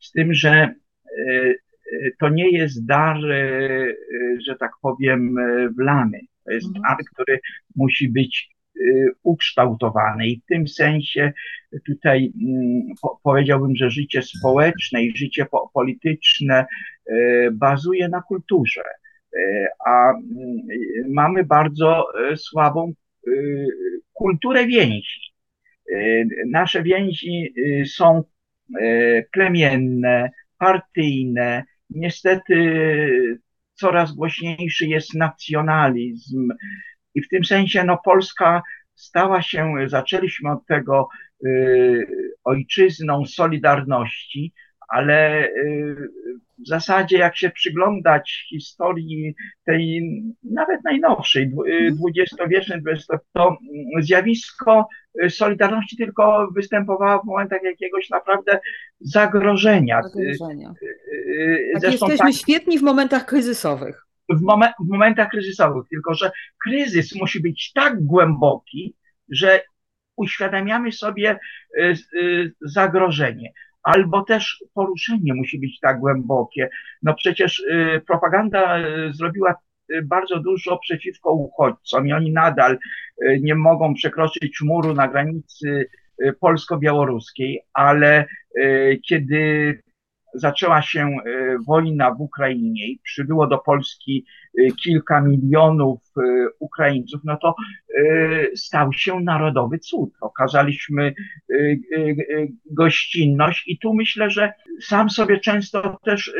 z 0.00 0.12
tym, 0.12 0.34
że 0.34 0.74
to 2.18 2.28
nie 2.28 2.50
jest 2.50 2.86
dar, 2.86 3.16
e, 3.16 3.94
że 4.46 4.56
tak 4.56 4.70
powiem, 4.82 5.34
wlany. 5.78 6.20
To 6.44 6.52
jest 6.52 6.66
mhm. 6.66 6.82
dar, 6.82 6.96
który 7.12 7.40
musi 7.76 8.08
być 8.08 8.48
e, 8.76 8.80
ukształtowany 9.22 10.26
i 10.26 10.40
w 10.40 10.46
tym 10.46 10.68
sensie 10.68 11.32
tutaj 11.86 12.32
mm, 12.42 12.82
powiedziałbym, 13.22 13.76
że 13.76 13.90
życie 13.90 14.22
społeczne 14.22 15.04
i 15.04 15.16
życie 15.16 15.46
polityczne 15.74 16.66
e, 17.06 17.50
bazuje 17.50 18.08
na 18.08 18.22
kulturze, 18.22 18.82
a 19.86 20.10
mm, 20.10 20.58
mamy 21.08 21.44
bardzo 21.44 22.06
słabą 22.36 22.92
kulturę 24.12 24.66
więzi. 24.66 25.20
Nasze 26.46 26.82
więzi 26.82 27.54
są 27.86 28.22
plemienne, 29.32 30.30
partyjne, 30.58 31.64
niestety 31.90 33.38
coraz 33.74 34.12
głośniejszy 34.12 34.86
jest 34.86 35.14
nacjonalizm. 35.14 36.48
I 37.14 37.22
w 37.22 37.28
tym 37.28 37.44
sensie 37.44 37.84
no, 37.84 37.98
Polska 38.04 38.62
stała 38.94 39.42
się, 39.42 39.74
zaczęliśmy 39.86 40.50
od 40.50 40.66
tego 40.66 41.08
y, 41.44 42.06
ojczyzną 42.44 43.26
solidarności, 43.26 44.52
ale 44.88 45.48
y, 45.48 46.08
w 46.64 46.68
zasadzie 46.68 47.18
jak 47.18 47.36
się 47.36 47.50
przyglądać 47.50 48.46
historii 48.48 49.34
tej 49.64 50.02
nawet 50.42 50.84
najnowszej, 50.84 51.52
dwudziestowiecznej, 51.92 52.78
mhm. 52.78 52.98
to 53.32 53.56
zjawisko 54.00 54.88
Solidarności 55.28 55.96
tylko 55.96 56.48
występowało 56.54 57.22
w 57.22 57.26
momentach 57.26 57.62
jakiegoś 57.62 58.10
naprawdę 58.10 58.60
zagrożenia. 59.00 60.00
zagrożenia. 60.02 60.72
Tak 61.74 61.92
jesteśmy 61.92 62.18
tak, 62.18 62.34
świetni 62.34 62.78
w 62.78 62.82
momentach 62.82 63.26
kryzysowych. 63.26 64.06
W, 64.28 64.42
momen, 64.42 64.72
w 64.80 64.88
momentach 64.88 65.28
kryzysowych, 65.28 65.88
tylko 65.90 66.14
że 66.14 66.30
kryzys 66.64 67.14
musi 67.14 67.42
być 67.42 67.72
tak 67.72 68.04
głęboki, 68.04 68.96
że 69.28 69.60
uświadamiamy 70.16 70.92
sobie 70.92 71.38
y, 71.78 71.94
y, 72.14 72.52
zagrożenie 72.60 73.52
albo 73.82 74.22
też 74.22 74.64
poruszenie 74.74 75.34
musi 75.34 75.58
być 75.58 75.80
tak 75.80 75.98
głębokie. 76.00 76.70
No 77.02 77.14
przecież 77.14 77.58
y, 77.58 78.02
propaganda 78.06 78.78
y, 78.78 79.12
zrobiła 79.12 79.54
y, 79.90 80.02
bardzo 80.02 80.40
dużo 80.40 80.78
przeciwko 80.78 81.32
uchodźcom 81.32 82.08
i 82.08 82.12
oni 82.12 82.32
nadal 82.32 82.78
nie 83.40 83.54
mogą 83.54 83.94
przekroczyć 83.94 84.60
muru 84.62 84.94
na 84.94 85.08
granicy 85.08 85.88
polsko-białoruskiej, 86.40 87.60
ale 87.72 88.26
kiedy 89.08 89.78
zaczęła 90.34 90.82
się 90.82 91.00
e, 91.00 91.16
wojna 91.66 92.14
w 92.14 92.20
Ukrainie 92.20 92.88
i 92.88 93.00
przybyło 93.04 93.46
do 93.46 93.58
Polski 93.58 94.24
e, 94.58 94.70
kilka 94.72 95.20
milionów 95.20 96.00
e, 96.16 96.22
Ukraińców, 96.58 97.20
no 97.24 97.36
to 97.36 97.54
stał 98.54 98.92
się 98.92 99.20
narodowy 99.20 99.78
cud. 99.78 100.10
Okazaliśmy 100.20 101.14
gościnność 102.70 103.68
i 103.68 103.78
tu 103.78 103.94
myślę, 103.94 104.30
że 104.30 104.52
sam 104.80 105.10
sobie 105.10 105.40
często 105.40 105.98
też 106.04 106.32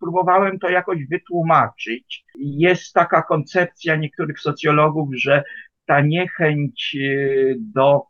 próbowałem 0.00 0.58
to 0.58 0.68
jakoś 0.68 1.06
wytłumaczyć. 1.06 2.24
Jest 2.38 2.92
taka 2.92 3.22
koncepcja 3.22 3.96
niektórych 3.96 4.40
socjologów, 4.40 5.08
że 5.16 5.42
ta 5.86 6.00
niechęć 6.00 6.96
do 7.58 8.02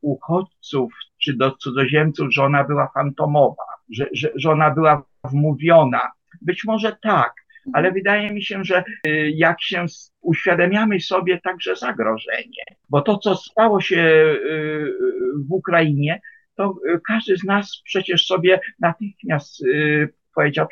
uchodźców 0.00 0.92
czy 1.24 1.36
do 1.36 1.50
cudzoziemców, 1.50 2.34
że 2.34 2.42
ona 2.42 2.64
była 2.64 2.90
fantomowa 2.94 3.74
że, 3.90 4.06
że, 4.12 4.30
że 4.36 4.50
ona 4.50 4.70
była 4.70 5.02
wmówiona. 5.24 6.12
Być 6.42 6.64
może 6.64 6.96
tak, 7.02 7.32
ale 7.72 7.92
wydaje 7.92 8.30
mi 8.30 8.42
się, 8.42 8.64
że 8.64 8.84
y, 9.06 9.32
jak 9.34 9.62
się 9.62 9.86
uświadamiamy 10.20 11.00
sobie 11.00 11.40
także 11.40 11.76
zagrożenie, 11.76 12.64
bo 12.90 13.00
to, 13.00 13.18
co 13.18 13.34
stało 13.34 13.80
się 13.80 13.96
y, 13.96 14.92
w 15.48 15.52
Ukrainie, 15.52 16.20
to 16.56 16.74
y, 16.88 17.00
każdy 17.06 17.36
z 17.36 17.44
nas 17.44 17.82
przecież 17.84 18.26
sobie 18.26 18.60
natychmiast 18.80 19.64
powiedział, 20.34 20.66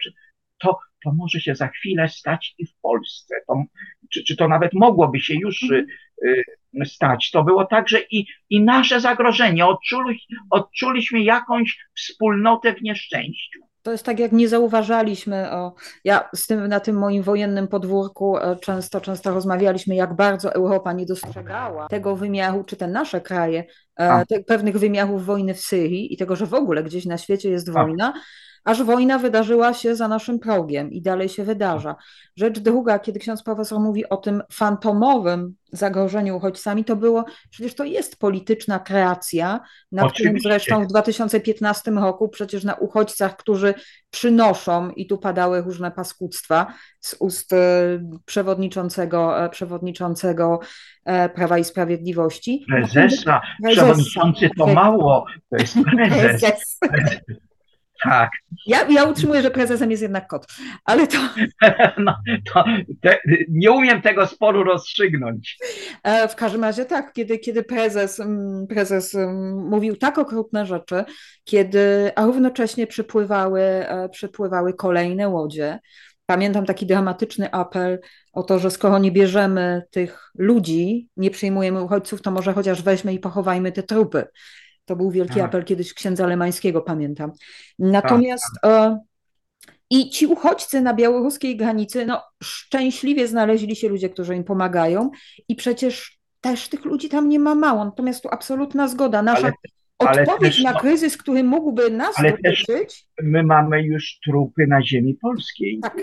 to, 0.58 0.78
to 1.04 1.12
może 1.12 1.40
się 1.40 1.54
za 1.54 1.68
chwilę 1.68 2.08
stać 2.08 2.54
i 2.58 2.66
w 2.66 2.74
Polsce. 2.82 3.34
To, 3.48 3.64
czy, 4.12 4.24
czy 4.24 4.36
to 4.36 4.48
nawet 4.48 4.72
mogłoby 4.72 5.20
się 5.20 5.34
już 5.34 5.62
mhm. 5.62 5.86
y, 6.26 6.44
stać. 6.84 7.30
To 7.30 7.44
było 7.44 7.64
także 7.64 7.98
i, 8.10 8.26
i 8.50 8.62
nasze 8.62 9.00
zagrożenie. 9.00 9.66
Odczuli, 9.66 10.20
odczuliśmy 10.50 11.22
jakąś 11.22 11.78
wspólnotę 11.94 12.74
w 12.74 12.82
nieszczęściu. 12.82 13.60
To 13.82 13.92
jest 13.92 14.04
tak, 14.04 14.18
jak 14.18 14.32
nie 14.32 14.48
zauważaliśmy. 14.48 15.52
O, 15.52 15.74
ja 16.04 16.28
z 16.34 16.46
tym, 16.46 16.66
na 16.66 16.80
tym 16.80 16.98
moim 16.98 17.22
wojennym 17.22 17.68
podwórku 17.68 18.38
e, 18.38 18.56
często, 18.56 19.00
często 19.00 19.34
rozmawialiśmy, 19.34 19.94
jak 19.94 20.16
bardzo 20.16 20.54
Europa 20.54 20.92
nie 20.92 21.06
dostrzegała 21.06 21.88
tego 21.88 22.16
wymiaru, 22.16 22.64
czy 22.64 22.76
te 22.76 22.86
nasze 22.86 23.20
kraje, 23.20 23.64
e, 23.96 24.26
te, 24.26 24.40
pewnych 24.40 24.78
wymiarów 24.78 25.26
wojny 25.26 25.54
w 25.54 25.60
Syrii 25.60 26.14
i 26.14 26.16
tego, 26.16 26.36
że 26.36 26.46
w 26.46 26.54
ogóle 26.54 26.82
gdzieś 26.82 27.06
na 27.06 27.18
świecie 27.18 27.50
jest 27.50 27.70
wojna 27.70 28.12
aż 28.64 28.82
wojna 28.82 29.18
wydarzyła 29.18 29.74
się 29.74 29.96
za 29.96 30.08
naszym 30.08 30.38
progiem 30.38 30.92
i 30.92 31.02
dalej 31.02 31.28
się 31.28 31.44
wydarza. 31.44 31.96
Rzecz 32.36 32.58
druga, 32.58 32.98
kiedy 32.98 33.18
ksiądz 33.18 33.42
profesor 33.42 33.80
mówi 33.80 34.08
o 34.08 34.16
tym 34.16 34.42
fantomowym 34.52 35.54
zagrożeniu 35.72 36.36
uchodźcami, 36.36 36.84
to 36.84 36.96
było, 36.96 37.24
przecież 37.50 37.74
to 37.74 37.84
jest 37.84 38.18
polityczna 38.18 38.78
kreacja, 38.78 39.60
nad 39.92 40.04
Oczywiście. 40.04 40.24
którym 40.24 40.40
zresztą 40.42 40.84
w 40.84 40.86
2015 40.86 41.90
roku 41.90 42.28
przecież 42.28 42.64
na 42.64 42.74
uchodźcach, 42.74 43.36
którzy 43.36 43.74
przynoszą, 44.10 44.90
i 44.90 45.06
tu 45.06 45.18
padały 45.18 45.62
różne 45.62 45.90
paskudztwa 45.90 46.74
z 47.00 47.16
ust 47.18 47.52
e, 47.52 47.56
przewodniczącego, 48.24 49.44
e, 49.44 49.50
przewodniczącego 49.50 50.60
e, 51.04 51.28
Prawa 51.28 51.58
i 51.58 51.64
Sprawiedliwości. 51.64 52.64
Prezesa, 52.68 53.40
prezesa. 53.62 53.82
przewodniczący 53.82 54.50
to 54.58 54.66
mało, 54.66 55.26
to 55.50 55.56
jest 55.56 55.76
prezes. 55.96 56.78
prezes. 56.80 57.20
Tak. 58.02 58.30
Ja, 58.66 58.86
ja 58.90 59.04
utrzymuję, 59.04 59.42
że 59.42 59.50
prezesem 59.50 59.90
jest 59.90 60.02
jednak 60.02 60.26
kot, 60.26 60.46
ale 60.84 61.06
to. 61.06 61.18
No, 61.98 62.14
to 62.54 62.64
te, 63.00 63.18
nie 63.48 63.70
umiem 63.70 64.02
tego 64.02 64.26
sporu 64.26 64.64
rozstrzygnąć. 64.64 65.58
E, 66.02 66.28
w 66.28 66.36
każdym 66.36 66.64
razie 66.64 66.84
tak, 66.84 67.12
kiedy, 67.12 67.38
kiedy 67.38 67.62
prezes, 67.62 68.20
mm, 68.20 68.66
prezes 68.66 69.14
mm, 69.14 69.68
mówił 69.68 69.96
tak 69.96 70.18
okrutne 70.18 70.66
rzeczy, 70.66 71.04
kiedy, 71.44 72.12
a 72.16 72.24
równocześnie 72.26 72.86
przypływały, 72.86 73.62
e, 73.62 74.08
przypływały 74.08 74.74
kolejne 74.74 75.28
łodzie. 75.28 75.78
Pamiętam 76.26 76.66
taki 76.66 76.86
dramatyczny 76.86 77.50
apel 77.52 78.00
o 78.32 78.42
to, 78.42 78.58
że 78.58 78.70
skoro 78.70 78.98
nie 78.98 79.12
bierzemy 79.12 79.82
tych 79.90 80.30
ludzi, 80.38 81.08
nie 81.16 81.30
przyjmujemy 81.30 81.82
uchodźców, 81.82 82.22
to 82.22 82.30
może 82.30 82.52
chociaż 82.52 82.82
weźmy 82.82 83.14
i 83.14 83.18
pochowajmy 83.18 83.72
te 83.72 83.82
trupy. 83.82 84.24
To 84.84 84.96
był 84.96 85.10
wielki 85.10 85.34
tak. 85.34 85.44
apel 85.44 85.64
kiedyś 85.64 85.94
księdza 85.94 86.26
Lemańskiego, 86.26 86.80
pamiętam. 86.80 87.32
Natomiast 87.78 88.44
tak, 88.62 88.72
tak. 88.72 88.98
i 89.90 90.10
ci 90.10 90.26
uchodźcy 90.26 90.80
na 90.80 90.94
białoruskiej 90.94 91.56
granicy, 91.56 92.06
no 92.06 92.22
szczęśliwie 92.42 93.28
znaleźli 93.28 93.76
się 93.76 93.88
ludzie, 93.88 94.08
którzy 94.08 94.36
im 94.36 94.44
pomagają 94.44 95.10
i 95.48 95.56
przecież 95.56 96.18
też 96.40 96.68
tych 96.68 96.84
ludzi 96.84 97.08
tam 97.08 97.28
nie 97.28 97.38
ma 97.38 97.54
mało. 97.54 97.84
Natomiast 97.84 98.22
tu 98.22 98.28
absolutna 98.32 98.88
zgoda. 98.88 99.22
Nasza 99.22 99.52
ale, 99.98 100.22
odpowiedź 100.22 100.56
też, 100.56 100.64
na 100.64 100.72
kryzys, 100.72 101.16
który 101.16 101.44
mógłby 101.44 101.90
nas 101.90 102.18
ale 102.18 102.30
dotyczyć. 102.30 103.06
my 103.22 103.42
mamy 103.42 103.82
już 103.82 104.18
trupy 104.24 104.66
na 104.66 104.82
ziemi 104.82 105.14
polskiej. 105.14 105.78
Tak. 105.82 105.96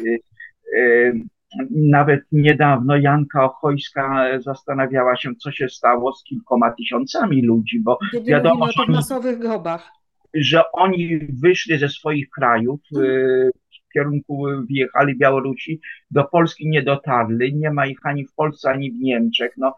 Nawet 1.71 2.21
niedawno 2.31 2.97
Janka 2.97 3.43
Ochojska 3.43 4.25
zastanawiała 4.39 5.15
się, 5.17 5.35
co 5.35 5.51
się 5.51 5.69
stało 5.69 6.13
z 6.13 6.23
kilkoma 6.23 6.71
tysiącami 6.71 7.41
ludzi, 7.41 7.79
bo 7.79 7.97
Kiedy 8.11 8.31
wiadomo, 8.31 8.65
o 8.65 8.67
tych 8.67 8.95
masowych 8.95 9.39
grobach. 9.39 9.91
że 10.33 10.71
oni 10.71 11.19
wyszli 11.41 11.77
ze 11.77 11.89
swoich 11.89 12.29
krajów, 12.29 12.79
hmm. 12.93 13.49
w 13.89 13.93
kierunku 13.93 14.45
wjechali 14.69 15.17
Białorusi, 15.17 15.81
do 16.11 16.23
Polski 16.23 16.69
nie 16.69 16.83
dotarli, 16.83 17.55
nie 17.55 17.71
ma 17.71 17.87
ich 17.87 17.99
ani 18.03 18.25
w 18.25 18.33
Polsce, 18.33 18.69
ani 18.69 18.91
w 18.91 18.99
Niemczech. 18.99 19.51
No, 19.57 19.75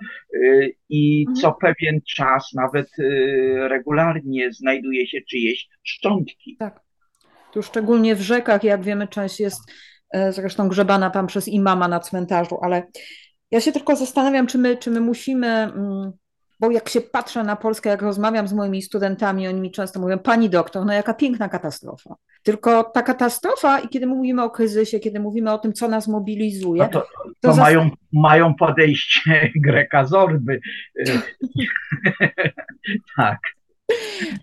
I 0.90 1.26
hmm. 1.26 1.36
co 1.36 1.52
pewien 1.52 2.00
czas 2.16 2.54
nawet 2.56 2.88
regularnie 3.70 4.54
znajduje 4.54 5.08
się 5.08 5.18
czyjeś 5.30 5.68
szczątki. 5.84 6.56
Tak. 6.60 6.80
Tu 7.54 7.64
szczególnie 7.64 8.16
w 8.16 8.22
rzekach, 8.22 8.64
jak 8.64 8.84
wiemy, 8.84 9.08
część 9.08 9.40
jest 9.40 9.72
E, 9.72 9.91
zresztą 10.30 10.70
grzebana 10.70 11.10
tam 11.10 11.28
przez 11.28 11.48
imama 11.48 11.88
na 11.88 12.00
cmentarzu, 12.00 12.60
ale 12.62 12.84
ja 13.52 13.62
się 13.62 13.72
tylko 13.72 13.96
zastanawiam, 13.96 14.48
czy 14.48 14.58
my, 14.58 14.78
czy 14.78 14.92
my 14.92 15.02
musimy, 15.02 15.48
mm, 15.48 16.12
bo 16.60 16.72
jak 16.72 16.90
się 16.90 17.02
patrzę 17.02 17.44
na 17.44 17.56
Polskę, 17.56 17.90
jak 17.90 18.02
rozmawiam 18.02 18.48
z 18.48 18.54
moimi 18.54 18.82
studentami, 18.82 19.48
oni 19.48 19.62
mi 19.62 19.72
często 19.72 20.00
mówią, 20.00 20.20
pani 20.20 20.50
doktor, 20.50 20.86
no 20.86 20.94
jaka 20.94 21.14
piękna 21.14 21.50
katastrofa. 21.50 22.16
Tylko 22.44 22.84
ta 22.84 23.02
katastrofa 23.02 23.80
i 23.80 23.88
kiedy 23.90 24.08
mówimy 24.08 24.44
o 24.44 24.50
kryzysie, 24.50 25.00
kiedy 25.00 25.20
mówimy 25.20 25.52
o 25.52 25.58
tym, 25.58 25.74
co 25.74 25.88
nas 25.88 26.08
mobilizuje. 26.08 26.84
No 26.84 26.90
to, 26.90 27.08
to, 27.42 27.54
to 27.54 27.56
mają, 27.56 27.90
mają 28.14 28.56
podejście 28.56 29.52
Greka 29.66 30.06
Zorby. 30.06 30.60
tak. 33.18 33.40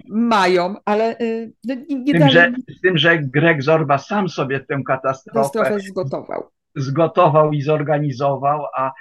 Mają, 0.08 0.74
ale 0.84 1.20
y, 1.20 1.52
no, 1.64 1.74
nie 1.88 2.14
z, 2.14 2.18
tym, 2.18 2.30
że, 2.30 2.52
z 2.76 2.80
tym, 2.80 2.98
że 2.98 3.18
Greg 3.18 3.62
Zorba 3.62 3.98
sam 3.98 4.28
sobie 4.28 4.61
tę 4.61 4.82
katastrofę, 4.87 5.50
katastrofę 5.50 5.80
zgotował. 5.80 6.50
zgotował 6.76 7.52
i 7.52 7.62
zorganizował, 7.62 8.64
a, 8.76 8.92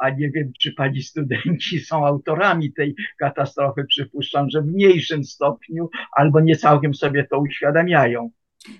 a 0.00 0.10
nie 0.10 0.30
wiem, 0.30 0.52
czy 0.60 0.72
pani 0.72 1.02
studenci 1.02 1.80
są 1.80 2.06
autorami 2.06 2.72
tej 2.72 2.94
katastrofy. 3.18 3.84
Przypuszczam, 3.88 4.50
że 4.50 4.62
w 4.62 4.66
mniejszym 4.66 5.24
stopniu 5.24 5.90
albo 6.12 6.40
nie 6.40 6.56
całkiem 6.56 6.94
sobie 6.94 7.26
to 7.30 7.38
uświadamiają. 7.38 8.30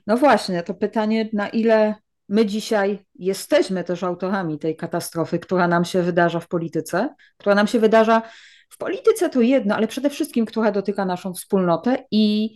No 0.07 0.17
właśnie, 0.17 0.63
to 0.63 0.75
pytanie, 0.75 1.29
na 1.33 1.49
ile 1.49 1.95
my 2.29 2.47
dzisiaj 2.47 2.99
jesteśmy 3.15 3.85
też 3.85 4.05
autorami 4.05 4.59
tej 4.59 4.77
katastrofy, 4.77 5.39
która 5.39 5.69
nam 5.69 5.85
się 5.85 6.03
wydarza 6.03 6.41
w 6.41 6.49
polityce, 6.49 7.15
która 7.39 7.55
nam 7.55 7.67
się 7.67 7.79
wydarza 7.79 8.23
w 8.69 8.79
polityce 8.79 9.31
to 9.31 9.41
jedno, 9.41 9.75
ale 9.75 9.89
przede 9.89 10.11
wszystkim, 10.11 10.47
która 10.47 10.73
dotyka 10.73 11.05
naszą 11.05 11.35
wspólnotę 11.35 12.05
i 12.11 12.55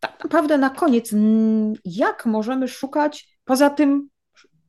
tak 0.00 0.24
naprawdę 0.24 0.58
na 0.58 0.70
koniec, 0.70 1.14
jak 1.84 2.26
możemy 2.26 2.68
szukać 2.68 3.38
poza 3.44 3.70
tym, 3.70 4.08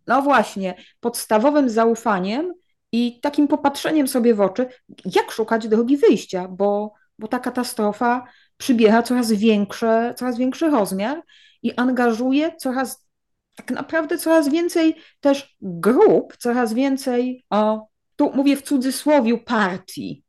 no 0.07 0.21
właśnie, 0.21 0.75
podstawowym 0.99 1.69
zaufaniem 1.69 2.53
i 2.91 3.19
takim 3.21 3.47
popatrzeniem 3.47 4.07
sobie 4.07 4.35
w 4.35 4.41
oczy, 4.41 4.67
jak 5.05 5.31
szukać 5.31 5.67
drogi 5.67 5.97
wyjścia, 5.97 6.47
bo, 6.47 6.93
bo 7.19 7.27
ta 7.27 7.39
katastrofa 7.39 8.27
przybiera 8.57 9.03
coraz 9.03 9.31
większe, 9.31 10.13
coraz 10.17 10.37
większy 10.37 10.69
rozmiar 10.69 11.21
i 11.63 11.75
angażuje 11.75 12.55
coraz, 12.55 13.07
tak 13.55 13.71
naprawdę 13.71 14.17
coraz 14.17 14.49
więcej 14.49 14.95
też 15.19 15.55
grup, 15.61 16.37
coraz 16.37 16.73
więcej, 16.73 17.45
o, 17.49 17.87
tu 18.15 18.31
mówię 18.33 18.55
w 18.57 18.61
cudzysłowie, 18.61 19.37
partii, 19.37 20.22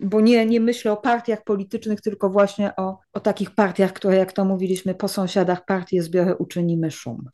bo 0.00 0.20
nie, 0.20 0.46
nie 0.46 0.60
myślę 0.60 0.92
o 0.92 0.96
partiach 0.96 1.44
politycznych, 1.44 2.00
tylko 2.00 2.30
właśnie 2.30 2.76
o, 2.76 2.98
o 3.12 3.20
takich 3.20 3.50
partiach, 3.50 3.92
które, 3.92 4.16
jak 4.16 4.32
to 4.32 4.44
mówiliśmy, 4.44 4.94
po 4.94 5.08
sąsiadach 5.08 5.64
partie 5.64 6.02
zbiory 6.02 6.34
uczynimy 6.34 6.90
szum. 6.90 7.28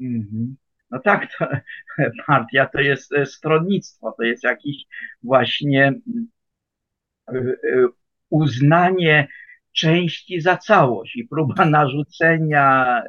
Mm-hmm. 0.00 0.54
No 0.90 0.98
tak, 0.98 1.28
to, 1.38 1.46
partia 2.26 2.66
to 2.66 2.80
jest 2.80 3.12
e, 3.12 3.26
stronnictwo, 3.26 4.14
to 4.16 4.22
jest 4.22 4.44
jakiś 4.44 4.84
właśnie 5.22 5.94
e, 7.28 7.34
e, 7.34 7.54
uznanie 8.30 9.28
części 9.72 10.40
za 10.40 10.56
całość 10.56 11.16
i 11.16 11.24
próba 11.24 11.64
narzucenia 11.64 13.02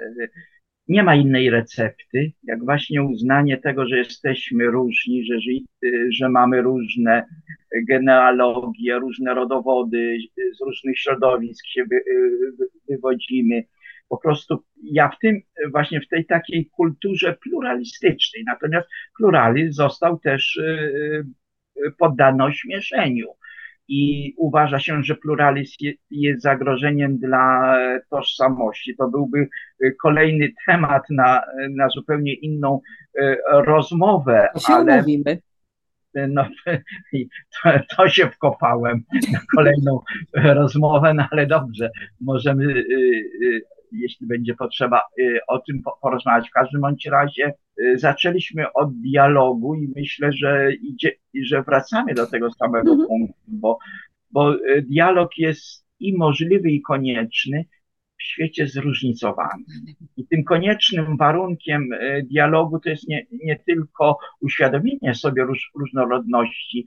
nie 0.87 1.03
ma 1.03 1.15
innej 1.15 1.49
recepty, 1.49 2.31
jak 2.43 2.65
właśnie 2.65 3.03
uznanie 3.03 3.57
tego, 3.57 3.87
że 3.87 3.97
jesteśmy 3.97 4.65
różni, 4.65 5.25
że, 5.25 5.35
że 6.09 6.29
mamy 6.29 6.61
różne 6.61 7.25
genealogie, 7.87 8.99
różne 8.99 9.33
rodowody, 9.33 10.17
z 10.57 10.61
różnych 10.61 10.99
środowisk 10.99 11.65
się 11.67 11.83
wy, 11.83 12.03
wywodzimy. 12.89 13.63
Po 14.09 14.17
prostu 14.17 14.63
ja 14.83 15.09
w 15.09 15.19
tym, 15.19 15.41
właśnie 15.71 16.01
w 16.01 16.07
tej 16.07 16.25
takiej 16.25 16.69
kulturze 16.69 17.37
pluralistycznej, 17.43 18.43
natomiast 18.47 18.87
pluralizm 19.17 19.73
został 19.73 20.19
też 20.19 20.55
y, 20.55 21.25
y, 21.77 21.91
poddany 21.97 22.43
ośmieszeniu 22.43 23.27
i 23.87 24.33
uważa 24.37 24.79
się, 24.79 25.03
że 25.03 25.15
pluralizm 25.15 25.75
jest 26.11 26.41
zagrożeniem 26.41 27.17
dla 27.17 27.75
tożsamości. 28.09 28.95
To 28.95 29.09
byłby 29.09 29.47
y, 29.83 29.95
kolejny 30.01 30.51
temat 30.65 31.03
na, 31.09 31.41
na 31.69 31.89
zupełnie 31.89 32.33
inną 32.33 32.81
rozmowę. 33.51 34.49
To 34.53 34.59
się 34.59 34.73
ale... 34.73 34.93
Umówimy. 34.93 35.37
No, 36.29 36.47
to, 37.63 37.69
to, 37.97 38.09
się 38.09 38.29
wkopałem 38.29 39.03
na 39.31 39.39
kolejną 39.55 39.99
rozmowę, 40.33 41.13
no 41.13 41.27
ale 41.31 41.47
dobrze, 41.47 41.89
możemy 42.21 42.83
jeśli 43.93 44.27
będzie 44.27 44.55
potrzeba 44.55 45.01
y, 45.19 45.39
o 45.47 45.59
tym 45.59 45.81
porozmawiać. 46.01 46.49
W 46.49 46.53
każdym 46.53 46.81
bądź 46.81 47.05
razie 47.05 47.53
y, 47.79 47.97
zaczęliśmy 47.97 48.73
od 48.73 49.01
dialogu 49.01 49.75
i 49.75 49.91
myślę, 49.95 50.31
że 50.31 50.73
idzie, 50.73 51.11
że 51.43 51.63
wracamy 51.63 52.13
do 52.13 52.27
tego 52.27 52.51
samego 52.51 52.91
mhm. 52.91 53.07
punktu, 53.07 53.41
bo, 53.47 53.77
bo 54.31 54.55
y, 54.55 54.81
dialog 54.81 55.37
jest 55.37 55.85
i 55.99 56.17
możliwy, 56.17 56.71
i 56.71 56.81
konieczny 56.81 57.65
w 58.19 58.23
świecie 58.23 58.67
zróżnicowanym. 58.67 59.65
I 60.17 60.27
tym 60.27 60.43
koniecznym 60.43 61.17
warunkiem 61.17 61.89
dialogu 62.23 62.79
to 62.79 62.89
jest 62.89 63.07
nie, 63.07 63.25
nie 63.43 63.59
tylko 63.59 64.17
uświadomienie 64.41 65.15
sobie 65.15 65.43
róż, 65.43 65.71
różnorodności, 65.75 66.85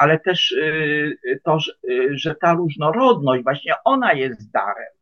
ale 0.00 0.20
też 0.20 0.54
to, 1.44 1.58
że, 1.60 1.72
że 2.10 2.34
ta 2.34 2.54
różnorodność, 2.54 3.42
właśnie 3.42 3.72
ona 3.84 4.12
jest 4.12 4.50
darem. 4.50 4.92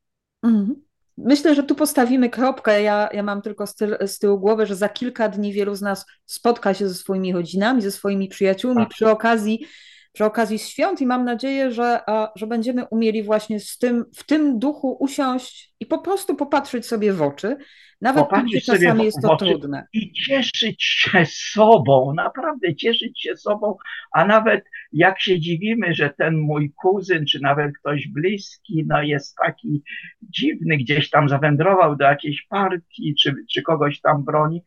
Mhm. 0.42 0.89
Myślę, 1.18 1.54
że 1.54 1.62
tu 1.62 1.74
postawimy 1.74 2.30
kropkę. 2.30 2.82
Ja, 2.82 3.08
ja 3.12 3.22
mam 3.22 3.42
tylko 3.42 3.66
z, 3.66 3.74
tyl, 3.74 3.96
z 4.06 4.18
tyłu 4.18 4.38
głowy, 4.38 4.66
że 4.66 4.76
za 4.76 4.88
kilka 4.88 5.28
dni 5.28 5.52
wielu 5.52 5.74
z 5.74 5.82
nas 5.82 6.06
spotka 6.26 6.74
się 6.74 6.88
ze 6.88 6.94
swoimi 6.94 7.32
rodzinami, 7.32 7.82
ze 7.82 7.90
swoimi 7.90 8.28
przyjaciółmi 8.28 8.82
tak. 8.82 8.88
przy 8.88 9.10
okazji 9.10 9.66
przy 10.12 10.24
okazji 10.24 10.58
świąt 10.58 11.00
i 11.00 11.06
mam 11.06 11.24
nadzieję, 11.24 11.70
że, 11.70 12.00
że 12.36 12.46
będziemy 12.46 12.86
umieli 12.86 13.22
właśnie 13.22 13.60
z 13.60 13.78
tym, 13.78 14.04
w 14.16 14.24
tym 14.24 14.58
duchu 14.58 14.96
usiąść 15.00 15.74
i 15.80 15.86
po 15.86 15.98
prostu 15.98 16.36
popatrzeć 16.36 16.86
sobie 16.86 17.12
w 17.12 17.22
oczy, 17.22 17.56
nawet 18.00 18.26
gdzie 18.44 18.60
czasami 18.60 19.04
jest 19.04 19.22
to 19.22 19.36
trudne. 19.36 19.86
I 19.92 20.12
cieszyć 20.12 20.82
się 20.82 21.26
sobą, 21.26 22.14
naprawdę 22.14 22.74
cieszyć 22.76 23.22
się 23.22 23.36
sobą, 23.36 23.76
a 24.12 24.24
nawet 24.24 24.64
jak 24.92 25.20
się 25.20 25.40
dziwimy, 25.40 25.94
że 25.94 26.10
ten 26.10 26.38
mój 26.38 26.72
kuzyn, 26.72 27.26
czy 27.26 27.40
nawet 27.40 27.72
ktoś 27.78 28.08
bliski, 28.08 28.84
no 28.86 29.02
jest 29.02 29.36
taki 29.36 29.82
dziwny, 30.22 30.76
gdzieś 30.76 31.10
tam 31.10 31.28
zawędrował 31.28 31.96
do 31.96 32.04
jakiejś 32.04 32.42
partii, 32.42 33.14
czy, 33.20 33.34
czy 33.50 33.62
kogoś 33.62 34.00
tam 34.00 34.24
broni, 34.24 34.62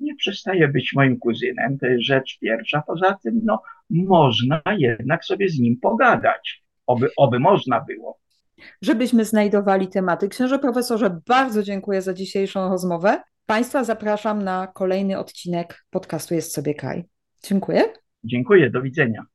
nie 0.00 0.16
przestaje 0.16 0.68
być 0.68 0.92
moim 0.94 1.18
kuzynem, 1.18 1.78
to 1.78 1.86
jest 1.86 2.02
rzecz 2.02 2.38
pierwsza. 2.40 2.82
Poza 2.86 3.18
tym, 3.22 3.40
no, 3.44 3.62
można 3.90 4.62
jednak 4.78 5.24
sobie 5.24 5.48
z 5.48 5.58
nim 5.58 5.80
pogadać. 5.80 6.64
Oby, 6.86 7.08
oby 7.16 7.38
można 7.40 7.80
było. 7.80 8.18
Żebyśmy 8.82 9.24
znajdowali 9.24 9.88
tematy. 9.88 10.28
Księże 10.28 10.58
profesorze, 10.58 11.20
bardzo 11.28 11.62
dziękuję 11.62 12.02
za 12.02 12.14
dzisiejszą 12.14 12.68
rozmowę. 12.68 13.22
Państwa 13.46 13.84
zapraszam 13.84 14.42
na 14.42 14.66
kolejny 14.66 15.18
odcinek 15.18 15.84
podcastu 15.90 16.34
Jest 16.34 16.54
sobie 16.54 16.74
Kaj. 16.74 17.04
Dziękuję. 17.44 17.82
Dziękuję, 18.24 18.70
do 18.70 18.82
widzenia. 18.82 19.26